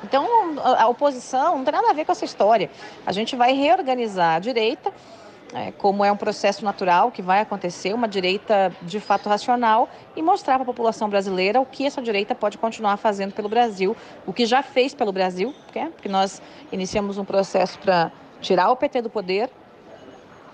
Então, 0.05 0.27
a 0.59 0.87
oposição 0.89 1.57
não 1.57 1.65
tem 1.65 1.73
nada 1.73 1.91
a 1.91 1.93
ver 1.93 2.05
com 2.05 2.13
essa 2.13 2.25
história. 2.25 2.71
A 3.07 3.13
gente 3.13 3.35
vai 3.35 3.53
reorganizar 3.55 4.37
a 4.37 4.39
direita 4.39 4.93
é, 5.55 5.71
como 5.73 6.05
é 6.05 6.11
um 6.11 6.17
processo 6.17 6.65
natural 6.65 7.11
que 7.11 7.23
vai 7.23 7.41
acontecer, 7.41 7.95
uma 7.95 8.09
direita 8.09 8.75
de 8.83 8.99
fato 8.99 9.29
racional 9.29 9.89
e 10.17 10.23
mostrar 10.23 10.55
para 10.55 10.63
a 10.63 10.67
população 10.67 11.09
brasileira 11.09 11.61
o 11.61 11.67
que 11.67 11.87
essa 11.87 12.01
direita 12.01 12.35
pode 12.35 12.59
continuar 12.59 12.97
fazendo 12.97 13.33
pelo 13.33 13.49
Brasil, 13.49 13.97
o 14.27 14.33
que 14.33 14.47
já 14.47 14.63
fez 14.63 14.95
pelo 14.95 15.13
Brasil, 15.13 15.55
porque 15.65 16.09
nós 16.09 16.41
iniciamos 16.71 17.19
um 17.19 17.25
processo 17.25 17.79
para 17.79 18.11
tirar 18.41 18.71
o 18.71 18.77
PT 18.77 19.03
do 19.03 19.11
poder. 19.11 19.51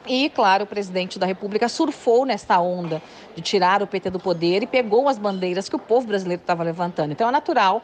E, 0.08 0.30
claro, 0.30 0.64
o 0.64 0.66
presidente 0.66 1.18
da 1.18 1.26
República 1.26 1.68
surfou 1.68 2.24
nesta 2.24 2.58
onda 2.58 3.02
de 3.36 3.42
tirar 3.42 3.82
o 3.82 3.86
PT 3.86 4.08
do 4.08 4.18
poder 4.18 4.62
e 4.62 4.66
pegou 4.66 5.06
as 5.06 5.18
bandeiras 5.18 5.68
que 5.68 5.76
o 5.76 5.78
povo 5.78 6.06
brasileiro 6.06 6.40
estava 6.40 6.62
levantando. 6.62 7.12
Então, 7.12 7.28
é 7.28 7.30
natural 7.30 7.82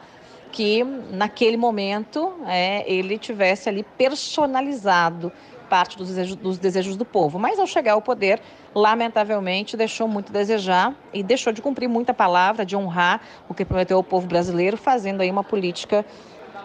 que, 0.51 0.83
naquele 0.83 1.55
momento, 1.55 2.33
é, 2.47 2.83
ele 2.91 3.19
tivesse 3.19 3.69
ali 3.69 3.83
personalizado 3.95 5.31
parte 5.69 5.97
dos 5.97 6.07
desejos, 6.07 6.35
dos 6.35 6.57
desejos 6.57 6.95
do 6.95 7.05
povo. 7.05 7.37
Mas 7.37 7.59
ao 7.59 7.67
chegar 7.67 7.93
ao 7.93 8.01
poder, 8.01 8.41
lamentavelmente, 8.73 9.77
deixou 9.77 10.07
muito 10.07 10.29
a 10.29 10.33
desejar 10.33 10.95
e 11.13 11.21
deixou 11.21 11.53
de 11.53 11.61
cumprir 11.61 11.87
muita 11.87 12.13
palavra, 12.13 12.65
de 12.65 12.75
honrar 12.75 13.21
o 13.49 13.53
que 13.53 13.65
prometeu 13.65 13.97
ao 13.97 14.03
povo 14.03 14.27
brasileiro, 14.27 14.77
fazendo 14.77 15.21
aí 15.21 15.29
uma 15.29 15.43
política 15.43 16.05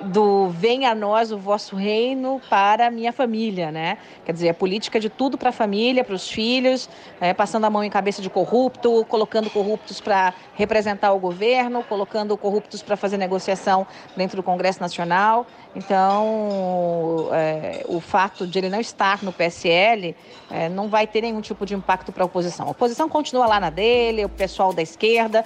do 0.02 0.48
venha 0.48 0.90
a 0.90 0.94
nós 0.94 1.30
o 1.30 1.38
vosso 1.38 1.76
reino 1.76 2.40
para 2.48 2.86
a 2.86 2.90
minha 2.90 3.12
família, 3.12 3.70
né? 3.70 3.98
Quer 4.24 4.32
dizer, 4.32 4.48
a 4.48 4.54
política 4.54 4.98
de 4.98 5.08
tudo 5.08 5.36
para 5.36 5.50
a 5.50 5.52
família, 5.52 6.02
para 6.02 6.14
os 6.14 6.30
filhos, 6.30 6.88
é, 7.20 7.34
passando 7.34 7.64
a 7.64 7.70
mão 7.70 7.84
em 7.84 7.90
cabeça 7.90 8.22
de 8.22 8.30
corrupto, 8.30 9.04
colocando 9.08 9.50
corruptos 9.50 10.00
para 10.00 10.32
representar 10.54 11.12
o 11.12 11.18
governo, 11.18 11.82
colocando 11.84 12.36
corruptos 12.36 12.82
para 12.82 12.96
fazer 12.96 13.16
negociação 13.16 13.86
dentro 14.16 14.36
do 14.36 14.42
Congresso 14.42 14.80
Nacional. 14.80 15.46
Então, 15.74 17.28
é, 17.32 17.84
o 17.88 18.00
fato 18.00 18.46
de 18.46 18.58
ele 18.58 18.68
não 18.68 18.80
estar 18.80 19.22
no 19.22 19.32
PSL 19.32 20.16
é, 20.50 20.68
não 20.68 20.88
vai 20.88 21.06
ter 21.06 21.20
nenhum 21.22 21.40
tipo 21.40 21.64
de 21.64 21.74
impacto 21.74 22.10
para 22.10 22.24
a 22.24 22.26
oposição. 22.26 22.66
A 22.66 22.70
oposição 22.70 23.08
continua 23.08 23.46
lá 23.46 23.60
na 23.60 23.70
dele, 23.70 24.24
o 24.24 24.28
pessoal 24.28 24.72
da 24.72 24.82
esquerda, 24.82 25.44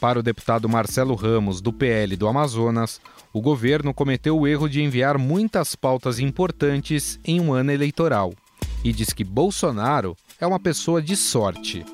para 0.00 0.18
o 0.18 0.22
deputado 0.22 0.68
Marcelo 0.68 1.14
Ramos, 1.14 1.60
do 1.60 1.72
PL 1.72 2.16
do 2.16 2.28
Amazonas, 2.28 3.00
o 3.32 3.40
governo 3.40 3.92
cometeu 3.92 4.38
o 4.38 4.46
erro 4.46 4.68
de 4.68 4.82
enviar 4.82 5.18
muitas 5.18 5.74
pautas 5.74 6.20
importantes 6.20 7.18
em 7.24 7.40
um 7.40 7.52
ano 7.52 7.72
eleitoral 7.72 8.32
e 8.84 8.92
diz 8.92 9.12
que 9.12 9.24
Bolsonaro 9.24 10.16
é 10.40 10.46
uma 10.46 10.60
pessoa 10.60 11.02
de 11.02 11.16
sorte. 11.16 11.84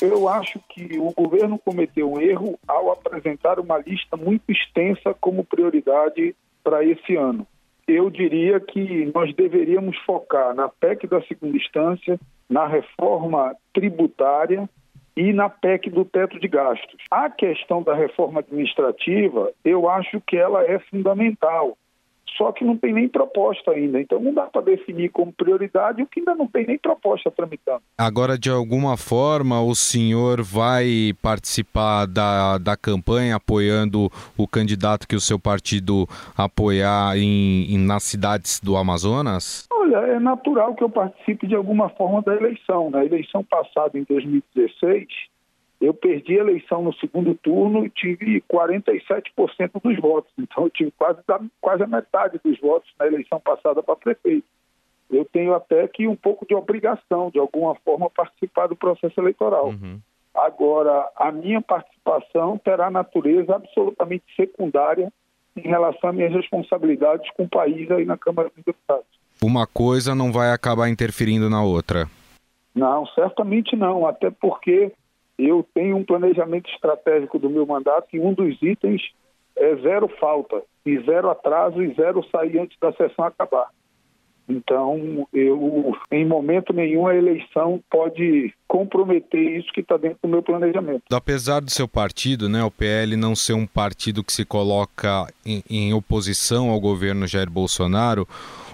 Eu 0.00 0.28
acho 0.28 0.60
que 0.70 0.98
o 0.98 1.12
governo 1.12 1.58
cometeu 1.58 2.12
um 2.12 2.20
erro 2.20 2.58
ao 2.66 2.90
apresentar 2.92 3.58
uma 3.58 3.78
lista 3.78 4.16
muito 4.16 4.50
extensa 4.50 5.14
como 5.20 5.44
prioridade 5.44 6.34
para 6.62 6.84
esse 6.84 7.16
ano. 7.16 7.46
Eu 7.86 8.08
diria 8.08 8.60
que 8.60 9.10
nós 9.14 9.34
deveríamos 9.34 9.96
focar 10.06 10.54
na 10.54 10.68
PEC 10.68 11.06
da 11.06 11.20
segunda 11.22 11.56
instância, 11.56 12.18
na 12.48 12.66
reforma 12.66 13.54
tributária 13.72 14.68
e 15.18 15.32
na 15.32 15.48
PEC 15.48 15.90
do 15.90 16.04
teto 16.04 16.38
de 16.38 16.46
gastos. 16.46 17.02
A 17.10 17.28
questão 17.28 17.82
da 17.82 17.92
reforma 17.92 18.38
administrativa, 18.38 19.50
eu 19.64 19.90
acho 19.90 20.20
que 20.20 20.36
ela 20.36 20.62
é 20.62 20.78
fundamental. 20.78 21.76
Só 22.36 22.52
que 22.52 22.64
não 22.64 22.76
tem 22.76 22.92
nem 22.92 23.08
proposta 23.08 23.72
ainda. 23.72 24.00
Então 24.00 24.20
não 24.20 24.32
dá 24.32 24.46
para 24.46 24.62
definir 24.62 25.10
como 25.10 25.32
prioridade 25.32 26.02
o 26.02 26.06
que 26.06 26.20
ainda 26.20 26.34
não 26.34 26.46
tem 26.46 26.66
nem 26.66 26.78
proposta 26.78 27.30
tramitando. 27.30 27.82
Agora, 27.96 28.38
de 28.38 28.50
alguma 28.50 28.96
forma, 28.96 29.60
o 29.60 29.74
senhor 29.74 30.42
vai 30.42 31.12
participar 31.22 32.06
da, 32.06 32.58
da 32.58 32.76
campanha 32.76 33.36
apoiando 33.36 34.10
o 34.36 34.46
candidato 34.46 35.06
que 35.06 35.16
o 35.16 35.20
seu 35.20 35.38
partido 35.38 36.06
apoiar 36.36 37.16
em, 37.16 37.72
em 37.72 37.78
nas 37.78 38.02
cidades 38.04 38.60
do 38.60 38.76
Amazonas? 38.76 39.66
Olha, 39.72 39.96
é 39.96 40.20
natural 40.20 40.74
que 40.74 40.84
eu 40.84 40.90
participe 40.90 41.46
de 41.46 41.54
alguma 41.54 41.88
forma 41.90 42.22
da 42.22 42.34
eleição. 42.34 42.90
Na 42.90 43.04
eleição 43.04 43.42
passada, 43.42 43.98
em 43.98 44.04
2016, 44.04 45.06
eu 45.80 45.94
perdi 45.94 46.38
a 46.38 46.42
eleição 46.42 46.82
no 46.82 46.92
segundo 46.94 47.34
turno 47.34 47.86
e 47.86 47.90
tive 47.90 48.42
47% 48.52 49.80
dos 49.82 49.98
votos. 50.00 50.32
Então, 50.38 50.64
eu 50.64 50.70
tive 50.70 50.90
quase, 50.92 51.20
quase 51.60 51.82
a 51.82 51.86
metade 51.86 52.40
dos 52.44 52.58
votos 52.60 52.90
na 52.98 53.06
eleição 53.06 53.40
passada 53.40 53.82
para 53.82 53.96
prefeito. 53.96 54.46
Eu 55.10 55.24
tenho 55.24 55.54
até 55.54 55.86
que 55.88 56.06
um 56.06 56.16
pouco 56.16 56.46
de 56.46 56.54
obrigação, 56.54 57.30
de 57.30 57.38
alguma 57.38 57.74
forma, 57.76 58.10
participar 58.10 58.66
do 58.66 58.76
processo 58.76 59.18
eleitoral. 59.20 59.68
Uhum. 59.68 60.00
Agora, 60.34 61.10
a 61.16 61.32
minha 61.32 61.62
participação 61.62 62.58
terá 62.58 62.90
natureza 62.90 63.56
absolutamente 63.56 64.24
secundária 64.36 65.10
em 65.56 65.62
relação 65.62 66.10
às 66.10 66.16
minhas 66.16 66.32
responsabilidades 66.32 67.30
com 67.32 67.44
o 67.44 67.48
país 67.48 67.90
aí 67.90 68.04
na 68.04 68.18
Câmara 68.18 68.50
dos 68.54 68.64
Deputados 68.64 69.18
uma 69.42 69.66
coisa 69.66 70.14
não 70.14 70.32
vai 70.32 70.50
acabar 70.52 70.88
interferindo 70.88 71.48
na 71.48 71.62
outra? 71.62 72.06
Não, 72.74 73.06
certamente 73.06 73.76
não, 73.76 74.06
até 74.06 74.30
porque 74.30 74.92
eu 75.38 75.64
tenho 75.72 75.96
um 75.96 76.04
planejamento 76.04 76.68
estratégico 76.70 77.38
do 77.38 77.48
meu 77.48 77.64
mandato 77.64 78.08
e 78.12 78.20
um 78.20 78.34
dos 78.34 78.60
itens 78.60 79.02
é 79.56 79.76
zero 79.76 80.08
falta. 80.20 80.62
e 80.84 80.98
zero 81.00 81.30
atraso 81.30 81.82
e 81.82 81.92
zero 81.94 82.24
sair 82.30 82.58
antes 82.58 82.78
da 82.80 82.92
sessão 82.92 83.24
acabar. 83.24 83.68
Então, 84.48 85.28
eu, 85.30 85.94
em 86.10 86.24
momento 86.24 86.72
nenhum, 86.72 87.06
a 87.06 87.14
eleição 87.14 87.82
pode 87.90 88.50
comprometer 88.66 89.58
isso 89.58 89.70
que 89.74 89.82
está 89.82 89.98
dentro 89.98 90.20
do 90.22 90.28
meu 90.28 90.42
planejamento. 90.42 91.02
Apesar 91.12 91.60
do 91.60 91.70
seu 91.70 91.86
partido, 91.86 92.48
né, 92.48 92.64
o 92.64 92.70
PL, 92.70 93.14
não 93.14 93.36
ser 93.36 93.52
um 93.52 93.66
partido 93.66 94.24
que 94.24 94.32
se 94.32 94.46
coloca 94.46 95.26
em, 95.44 95.62
em 95.68 95.92
oposição 95.92 96.70
ao 96.70 96.80
governo 96.80 97.26
Jair 97.26 97.50
Bolsonaro, 97.50 98.26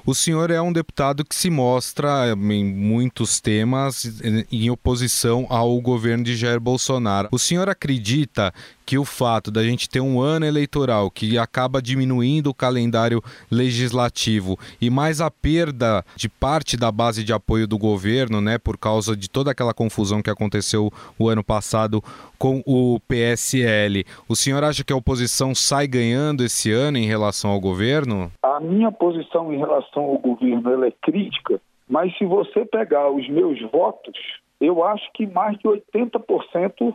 o 0.06 0.14
senhor 0.14 0.50
é 0.50 0.61
um 0.61 0.73
deputado 0.73 1.25
que 1.25 1.34
se 1.34 1.50
mostra 1.50 2.30
em 2.32 2.64
muitos 2.64 3.40
temas 3.40 4.04
em 4.50 4.70
oposição 4.70 5.46
ao 5.49 5.80
governo 5.80 6.25
de 6.25 6.37
Jair 6.37 6.61
Bolsonaro. 6.61 7.28
O 7.32 7.38
senhor 7.38 7.68
acredita 7.68 8.52
que 8.87 8.99
o 8.99 9.05
fato 9.05 9.50
da 9.50 9.62
gente 9.62 9.88
ter 9.88 10.00
um 10.00 10.21
ano 10.21 10.47
eleitoral 10.47 11.11
que 11.11 11.38
acaba 11.38 11.81
diminuindo 11.81 12.50
o 12.50 12.55
calendário 12.55 13.23
legislativo 13.50 14.59
e 14.81 14.91
mais 14.91 15.21
a 15.21 15.31
perda 15.31 16.05
de 16.17 16.29
parte 16.29 16.76
da 16.76 16.91
base 16.91 17.25
de 17.25 17.33
apoio 17.33 17.67
do 17.67 17.79
governo, 17.79 18.41
né, 18.41 18.59
por 18.59 18.76
causa 18.76 19.17
de 19.17 19.29
toda 19.29 19.50
aquela 19.50 19.75
confusão 19.75 20.23
que 20.23 20.31
aconteceu 20.31 20.91
o 21.19 21.29
ano 21.29 21.43
passado 21.43 22.03
com 22.38 22.62
o 22.67 23.00
PSL. 23.09 24.05
O 24.29 24.37
senhor 24.37 24.62
acha 24.62 24.85
que 24.85 24.93
a 24.93 24.97
oposição 24.97 25.55
sai 25.55 25.87
ganhando 25.87 26.45
esse 26.45 26.71
ano 26.71 26.99
em 26.99 27.07
relação 27.07 27.50
ao 27.50 27.61
governo? 27.61 28.31
A 28.43 28.61
minha 28.61 28.93
posição 28.93 29.53
em 29.53 29.59
relação 29.59 30.03
ao 30.03 30.19
governo 30.19 30.71
ela 30.71 30.87
é 30.87 30.93
crítica, 31.03 31.61
mas 31.88 32.17
se 32.19 32.25
você 32.25 32.64
pegar 32.64 33.11
os 33.11 33.29
meus 33.29 33.61
votos, 33.71 34.14
eu 34.61 34.85
acho 34.85 35.11
que 35.12 35.26
mais 35.26 35.57
de 35.59 35.64
80% 35.64 36.95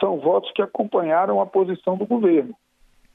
são 0.00 0.18
votos 0.18 0.50
que 0.52 0.62
acompanharam 0.62 1.40
a 1.40 1.46
posição 1.46 1.96
do 1.96 2.06
governo. 2.06 2.54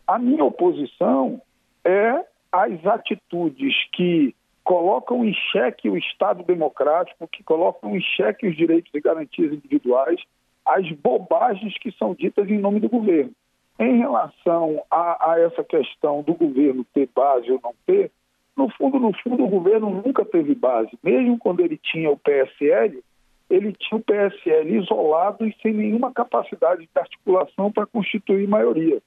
A 0.07 0.19
minha 0.19 0.43
oposição 0.43 1.41
é 1.83 2.25
às 2.51 2.85
atitudes 2.85 3.73
que 3.93 4.35
colocam 4.63 5.25
em 5.25 5.33
xeque 5.51 5.89
o 5.89 5.97
Estado 5.97 6.43
democrático, 6.43 7.27
que 7.27 7.43
colocam 7.43 7.95
em 7.95 8.01
xeque 8.01 8.47
os 8.47 8.55
direitos 8.55 8.91
e 8.93 9.01
garantias 9.01 9.51
individuais, 9.51 10.21
as 10.65 10.89
bobagens 10.91 11.77
que 11.77 11.91
são 11.91 12.13
ditas 12.13 12.49
em 12.49 12.59
nome 12.59 12.79
do 12.79 12.89
governo. 12.89 13.31
Em 13.79 13.97
relação 13.97 14.81
a, 14.89 15.31
a 15.31 15.39
essa 15.39 15.63
questão 15.63 16.21
do 16.21 16.33
governo 16.33 16.85
ter 16.93 17.09
base 17.13 17.51
ou 17.51 17.59
não 17.61 17.73
ter, 17.85 18.11
no 18.55 18.69
fundo, 18.69 18.99
no 18.99 19.11
fundo, 19.17 19.43
o 19.43 19.49
governo 19.49 19.89
nunca 19.89 20.23
teve 20.23 20.53
base. 20.53 20.91
Mesmo 21.03 21.39
quando 21.39 21.59
ele 21.61 21.77
tinha 21.77 22.09
o 22.11 22.17
PSL, 22.17 23.03
ele 23.49 23.73
tinha 23.73 23.99
o 23.99 24.03
PSL 24.03 24.77
isolado 24.77 25.45
e 25.45 25.55
sem 25.61 25.73
nenhuma 25.73 26.11
capacidade 26.11 26.81
de 26.81 26.89
articulação 26.99 27.71
para 27.71 27.85
constituir 27.85 28.47
maioria. 28.47 29.01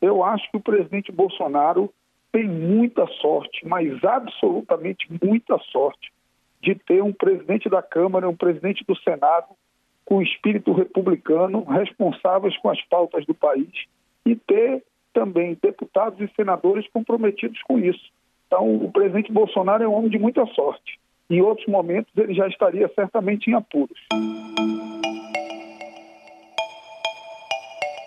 Eu 0.00 0.22
acho 0.22 0.50
que 0.50 0.56
o 0.56 0.62
presidente 0.62 1.10
Bolsonaro 1.10 1.92
tem 2.30 2.46
muita 2.46 3.06
sorte, 3.20 3.66
mas 3.66 4.02
absolutamente 4.04 5.08
muita 5.22 5.58
sorte, 5.72 6.12
de 6.60 6.74
ter 6.74 7.02
um 7.02 7.12
presidente 7.12 7.68
da 7.68 7.82
Câmara, 7.82 8.28
um 8.28 8.36
presidente 8.36 8.84
do 8.86 8.96
Senado 8.96 9.48
com 10.04 10.22
espírito 10.22 10.72
republicano, 10.72 11.64
responsáveis 11.64 12.56
com 12.58 12.70
as 12.70 12.82
pautas 12.86 13.26
do 13.26 13.34
país 13.34 13.68
e 14.24 14.34
ter 14.34 14.82
também 15.12 15.58
deputados 15.60 16.20
e 16.20 16.32
senadores 16.34 16.86
comprometidos 16.92 17.60
com 17.62 17.78
isso. 17.78 18.10
Então, 18.46 18.76
o 18.76 18.90
presidente 18.90 19.30
Bolsonaro 19.32 19.84
é 19.84 19.88
um 19.88 19.94
homem 19.94 20.10
de 20.10 20.18
muita 20.18 20.46
sorte. 20.46 20.98
Em 21.30 21.42
outros 21.42 21.66
momentos, 21.66 22.10
ele 22.16 22.32
já 22.32 22.48
estaria 22.48 22.90
certamente 22.94 23.50
em 23.50 23.54
apuros. 23.54 23.98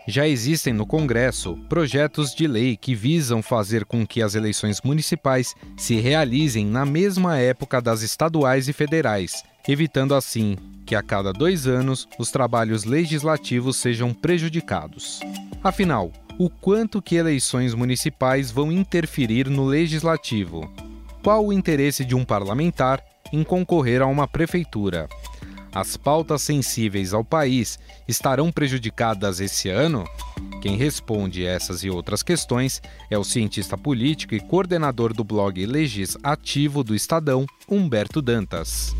Já 0.07 0.27
existem 0.27 0.73
no 0.73 0.87
Congresso 0.87 1.55
projetos 1.69 2.33
de 2.33 2.47
lei 2.47 2.75
que 2.75 2.95
visam 2.95 3.43
fazer 3.43 3.85
com 3.85 4.05
que 4.05 4.23
as 4.23 4.33
eleições 4.33 4.81
municipais 4.83 5.55
se 5.77 5.95
realizem 5.97 6.65
na 6.65 6.83
mesma 6.83 7.37
época 7.37 7.79
das 7.79 8.01
estaduais 8.01 8.67
e 8.67 8.73
federais, 8.73 9.43
evitando 9.69 10.15
assim 10.15 10.57
que 10.83 10.95
a 10.95 11.03
cada 11.03 11.31
dois 11.31 11.67
anos 11.67 12.09
os 12.17 12.31
trabalhos 12.31 12.85
legislativos 12.85 13.77
sejam 13.77 14.15
prejudicados. 14.15 15.19
Afinal, 15.63 16.11
o 16.39 16.49
quanto 16.49 17.01
que 17.03 17.15
eleições 17.15 17.75
municipais 17.75 18.49
vão 18.49 18.71
interferir 18.71 19.47
no 19.47 19.63
legislativo? 19.63 20.67
Qual 21.23 21.45
o 21.45 21.53
interesse 21.53 22.03
de 22.03 22.15
um 22.15 22.25
parlamentar 22.25 23.10
em 23.31 23.43
concorrer 23.43 24.01
a 24.01 24.05
uma 24.05 24.27
prefeitura? 24.27 25.07
As 25.73 25.95
pautas 25.95 26.41
sensíveis 26.41 27.13
ao 27.13 27.23
país 27.23 27.79
estarão 28.07 28.51
prejudicadas 28.51 29.39
esse 29.39 29.69
ano? 29.69 30.03
Quem 30.61 30.75
responde 30.75 31.45
essas 31.45 31.83
e 31.83 31.89
outras 31.89 32.21
questões 32.21 32.81
é 33.09 33.17
o 33.17 33.23
cientista 33.23 33.77
político 33.77 34.35
e 34.35 34.39
coordenador 34.39 35.13
do 35.13 35.23
blog 35.23 35.65
Legis 35.65 36.17
Ativo 36.21 36.83
do 36.83 36.93
Estadão, 36.93 37.45
Humberto 37.69 38.21
Dantas. 38.21 38.93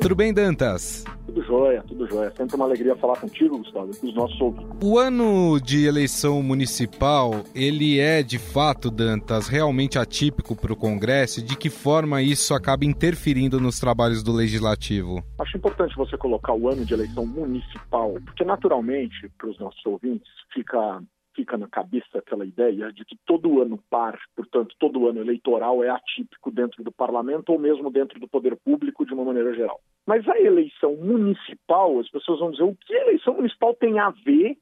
Tudo 0.00 0.14
bem, 0.14 0.32
Dantas? 0.32 1.04
Tudo 1.38 1.46
jóia, 1.46 1.84
tudo 1.86 2.08
jóia. 2.08 2.32
Sempre 2.32 2.56
uma 2.56 2.64
alegria 2.64 2.96
falar 2.96 3.20
contigo, 3.20 3.58
Gustavo, 3.58 3.96
com 3.96 4.06
os 4.08 4.14
nossos 4.14 4.40
ouvintes. 4.40 4.68
O 4.82 4.98
ano 4.98 5.60
de 5.60 5.86
eleição 5.86 6.42
municipal, 6.42 7.44
ele 7.54 8.00
é, 8.00 8.24
de 8.24 8.38
fato, 8.38 8.90
Dantas, 8.90 9.46
realmente 9.46 9.98
atípico 9.98 10.56
para 10.56 10.72
o 10.72 10.76
Congresso? 10.76 11.40
De 11.40 11.56
que 11.56 11.70
forma 11.70 12.20
isso 12.22 12.54
acaba 12.54 12.84
interferindo 12.84 13.60
nos 13.60 13.78
trabalhos 13.78 14.22
do 14.22 14.32
Legislativo? 14.32 15.22
Acho 15.38 15.56
importante 15.56 15.94
você 15.94 16.16
colocar 16.16 16.54
o 16.54 16.68
ano 16.68 16.84
de 16.84 16.92
eleição 16.92 17.24
municipal, 17.24 18.16
porque 18.24 18.44
naturalmente, 18.44 19.30
para 19.38 19.48
os 19.48 19.58
nossos 19.60 19.84
ouvintes, 19.86 20.28
fica 20.52 21.00
fica 21.38 21.56
na 21.56 21.68
cabeça 21.68 22.18
aquela 22.18 22.44
ideia 22.44 22.92
de 22.92 23.04
que 23.04 23.16
todo 23.24 23.62
ano 23.62 23.78
par, 23.88 24.18
portanto, 24.34 24.74
todo 24.76 25.06
ano 25.06 25.20
eleitoral 25.20 25.84
é 25.84 25.88
atípico 25.88 26.50
dentro 26.50 26.82
do 26.82 26.90
parlamento 26.90 27.50
ou 27.50 27.60
mesmo 27.60 27.92
dentro 27.92 28.18
do 28.18 28.26
poder 28.26 28.56
público 28.56 29.06
de 29.06 29.14
uma 29.14 29.24
maneira 29.24 29.54
geral. 29.54 29.80
Mas 30.04 30.28
a 30.28 30.36
eleição 30.36 30.96
municipal, 30.96 32.00
as 32.00 32.10
pessoas 32.10 32.40
vão 32.40 32.50
dizer 32.50 32.64
o 32.64 32.74
que 32.74 32.92
a 32.92 33.02
eleição 33.02 33.34
municipal 33.34 33.72
tem 33.72 34.00
a 34.00 34.10
ver 34.10 34.56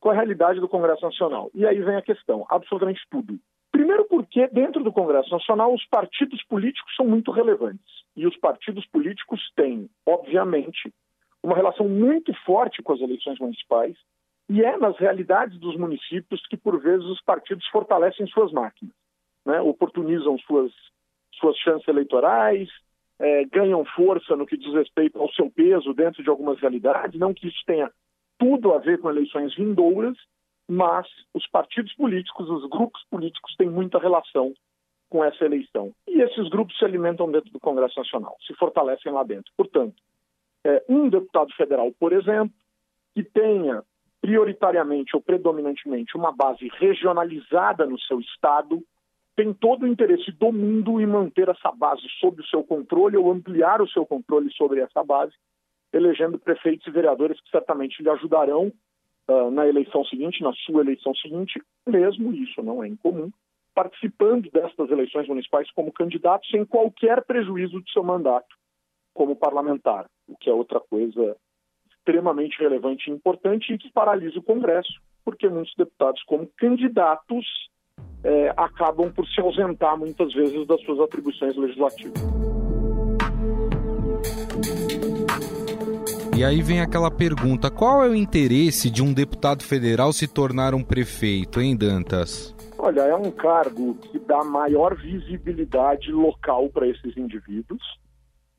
com 0.00 0.08
a 0.08 0.14
realidade 0.14 0.58
do 0.58 0.68
Congresso 0.68 1.02
Nacional. 1.02 1.50
E 1.54 1.66
aí 1.66 1.82
vem 1.82 1.96
a 1.96 2.02
questão, 2.02 2.46
absolutamente 2.48 3.02
tudo. 3.10 3.38
Primeiro 3.70 4.06
porque 4.06 4.48
dentro 4.48 4.82
do 4.82 4.92
Congresso 4.92 5.30
Nacional 5.30 5.74
os 5.74 5.84
partidos 5.86 6.42
políticos 6.44 6.94
são 6.96 7.06
muito 7.06 7.30
relevantes. 7.30 7.92
E 8.16 8.26
os 8.26 8.36
partidos 8.38 8.86
políticos 8.86 9.40
têm, 9.54 9.86
obviamente, 10.06 10.90
uma 11.42 11.56
relação 11.56 11.86
muito 11.86 12.32
forte 12.46 12.82
com 12.82 12.94
as 12.94 13.00
eleições 13.00 13.38
municipais 13.38 13.94
e 14.48 14.62
é 14.62 14.76
nas 14.76 14.96
realidades 14.98 15.58
dos 15.58 15.76
municípios 15.76 16.46
que, 16.46 16.56
por 16.56 16.80
vezes, 16.80 17.06
os 17.06 17.22
partidos 17.22 17.66
fortalecem 17.68 18.26
suas 18.26 18.52
máquinas, 18.52 18.94
né? 19.44 19.60
oportunizam 19.60 20.38
suas, 20.40 20.72
suas 21.34 21.56
chances 21.58 21.86
eleitorais, 21.88 22.68
é, 23.18 23.44
ganham 23.44 23.84
força 23.84 24.36
no 24.36 24.46
que 24.46 24.56
diz 24.56 24.72
respeito 24.74 25.18
ao 25.18 25.30
seu 25.32 25.50
peso 25.50 25.94
dentro 25.94 26.22
de 26.22 26.28
algumas 26.28 26.58
realidades. 26.60 27.18
Não 27.18 27.32
que 27.32 27.48
isso 27.48 27.62
tenha 27.64 27.90
tudo 28.38 28.72
a 28.72 28.78
ver 28.78 29.00
com 29.00 29.08
eleições 29.08 29.54
vindouras, 29.54 30.16
mas 30.68 31.06
os 31.32 31.46
partidos 31.48 31.94
políticos, 31.94 32.48
os 32.50 32.68
grupos 32.68 33.02
políticos 33.08 33.54
têm 33.56 33.70
muita 33.70 33.98
relação 33.98 34.52
com 35.08 35.24
essa 35.24 35.44
eleição. 35.44 35.92
E 36.08 36.20
esses 36.20 36.48
grupos 36.48 36.76
se 36.78 36.84
alimentam 36.84 37.30
dentro 37.30 37.52
do 37.52 37.60
Congresso 37.60 37.98
Nacional, 37.98 38.36
se 38.46 38.54
fortalecem 38.54 39.12
lá 39.12 39.22
dentro. 39.22 39.52
Portanto, 39.56 39.94
é, 40.64 40.82
um 40.88 41.08
deputado 41.08 41.52
federal, 41.54 41.92
por 42.00 42.12
exemplo, 42.12 42.54
que 43.14 43.22
tenha 43.22 43.82
prioritariamente 44.22 45.16
ou 45.16 45.20
predominantemente 45.20 46.16
uma 46.16 46.30
base 46.30 46.70
regionalizada 46.78 47.84
no 47.84 47.98
seu 47.98 48.20
estado, 48.20 48.80
tem 49.34 49.52
todo 49.52 49.82
o 49.82 49.88
interesse 49.88 50.30
do 50.30 50.52
mundo 50.52 51.00
em 51.00 51.06
manter 51.06 51.48
essa 51.48 51.72
base 51.72 52.02
sob 52.20 52.40
o 52.40 52.46
seu 52.46 52.62
controle 52.62 53.16
ou 53.16 53.32
ampliar 53.32 53.82
o 53.82 53.88
seu 53.88 54.06
controle 54.06 54.50
sobre 54.52 54.80
essa 54.80 55.02
base, 55.02 55.32
elegendo 55.92 56.38
prefeitos 56.38 56.86
e 56.86 56.90
vereadores 56.90 57.40
que 57.40 57.50
certamente 57.50 58.00
lhe 58.00 58.08
ajudarão 58.08 58.72
uh, 59.28 59.50
na 59.50 59.66
eleição 59.66 60.04
seguinte, 60.04 60.42
na 60.42 60.52
sua 60.52 60.82
eleição 60.82 61.12
seguinte, 61.16 61.60
mesmo 61.84 62.32
isso 62.32 62.62
não 62.62 62.84
é 62.84 62.88
incomum, 62.88 63.30
participando 63.74 64.48
destas 64.52 64.88
eleições 64.90 65.26
municipais 65.26 65.68
como 65.72 65.92
candidato 65.92 66.46
sem 66.46 66.64
qualquer 66.64 67.24
prejuízo 67.24 67.82
de 67.82 67.90
seu 67.90 68.04
mandato 68.04 68.54
como 69.12 69.34
parlamentar, 69.34 70.06
o 70.28 70.36
que 70.36 70.48
é 70.48 70.52
outra 70.52 70.78
coisa 70.78 71.36
extremamente 72.02 72.58
relevante 72.58 73.08
e 73.08 73.12
importante 73.12 73.72
e 73.72 73.78
que 73.78 73.90
paralisa 73.92 74.38
o 74.38 74.42
Congresso, 74.42 74.92
porque 75.24 75.48
muitos 75.48 75.72
deputados, 75.76 76.22
como 76.24 76.48
candidatos, 76.58 77.46
é, 78.24 78.52
acabam 78.56 79.10
por 79.12 79.26
se 79.28 79.40
ausentar 79.40 79.96
muitas 79.96 80.32
vezes 80.34 80.66
das 80.66 80.80
suas 80.82 81.00
atribuições 81.00 81.56
legislativas. 81.56 82.20
E 86.36 86.44
aí 86.44 86.60
vem 86.60 86.80
aquela 86.80 87.10
pergunta: 87.10 87.70
qual 87.70 88.04
é 88.04 88.08
o 88.08 88.14
interesse 88.14 88.90
de 88.90 89.02
um 89.02 89.12
deputado 89.12 89.62
federal 89.62 90.12
se 90.12 90.26
tornar 90.26 90.74
um 90.74 90.82
prefeito, 90.82 91.60
hein, 91.60 91.76
Dantas? 91.76 92.54
Olha, 92.78 93.02
é 93.02 93.14
um 93.14 93.30
cargo 93.30 93.94
que 93.94 94.18
dá 94.18 94.42
maior 94.42 94.96
visibilidade 94.96 96.10
local 96.10 96.68
para 96.68 96.88
esses 96.88 97.16
indivíduos 97.16 97.80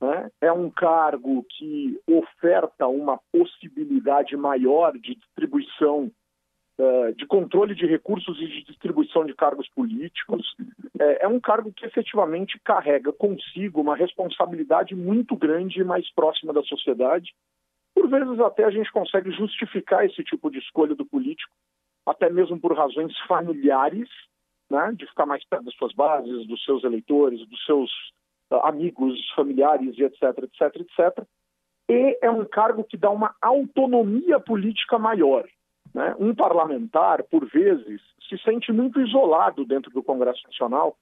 né? 0.04 0.30
é 0.42 0.52
um 0.52 0.70
cargo 0.70 1.46
que 1.50 1.98
oferta 2.06 2.88
uma 2.88 3.18
possibilidade 3.32 4.36
maior 4.36 4.92
de 4.94 5.16
distribuição, 5.16 6.12
uh, 6.78 7.14
de 7.16 7.26
controle 7.26 7.74
de 7.74 7.86
recursos 7.86 8.38
e 8.42 8.48
de 8.48 8.64
distribuição 8.66 9.26
de 9.26 9.34
cargos 9.34 9.70
políticos. 9.70 10.46
É, 11.00 11.24
é 11.24 11.28
um 11.28 11.40
cargo 11.40 11.72
que 11.72 11.86
efetivamente 11.86 12.60
carrega 12.66 13.14
consigo 13.14 13.80
uma 13.80 13.96
responsabilidade 13.96 14.94
muito 14.94 15.38
grande 15.38 15.80
e 15.80 15.86
mais 15.86 16.12
próxima 16.14 16.52
da 16.52 16.62
sociedade. 16.64 17.34
Por 17.96 18.10
vezes 18.10 18.40
até 18.42 18.66
a 18.66 18.72
gente 18.72 18.92
consegue 18.92 19.32
justificar 19.32 20.06
esse 20.06 20.22
tipo 20.24 20.52
de 20.52 20.60
escolha 20.60 20.96
do 20.96 21.06
político, 21.06 21.56
até 22.06 22.30
mesmo 22.30 22.60
por 22.60 22.76
razões 22.76 23.18
familiares, 23.26 24.10
né? 24.70 24.92
de 24.98 25.06
ficar 25.08 25.26
mais 25.26 25.48
perto 25.48 25.64
das 25.64 25.76
suas 25.76 25.94
bases, 25.94 26.46
dos 26.46 26.62
seus 26.66 26.84
eleitores, 26.84 27.48
dos 27.48 27.64
seus 27.66 27.90
amigos, 28.64 29.20
familiares 29.36 29.98
etc, 29.98 30.22
etc, 30.44 30.82
etc. 30.82 31.26
E 31.90 32.18
é 32.22 32.30
um 32.30 32.46
cargo 32.46 32.84
que 32.84 32.98
dá 32.98 33.10
uma 33.10 33.36
autonomia 33.42 34.40
política 34.40 34.98
maior. 34.98 35.46
Né? 35.94 36.16
Um 36.18 36.34
parlamentar, 36.34 37.24
por 37.24 37.46
vezes, 37.46 38.02
se 38.28 38.38
sente 38.40 38.72
muito 38.72 39.00
isolado 39.00 39.66
dentro 39.66 39.92
do 39.92 40.02
Congresso 40.02 40.42
Nacional 40.48 40.98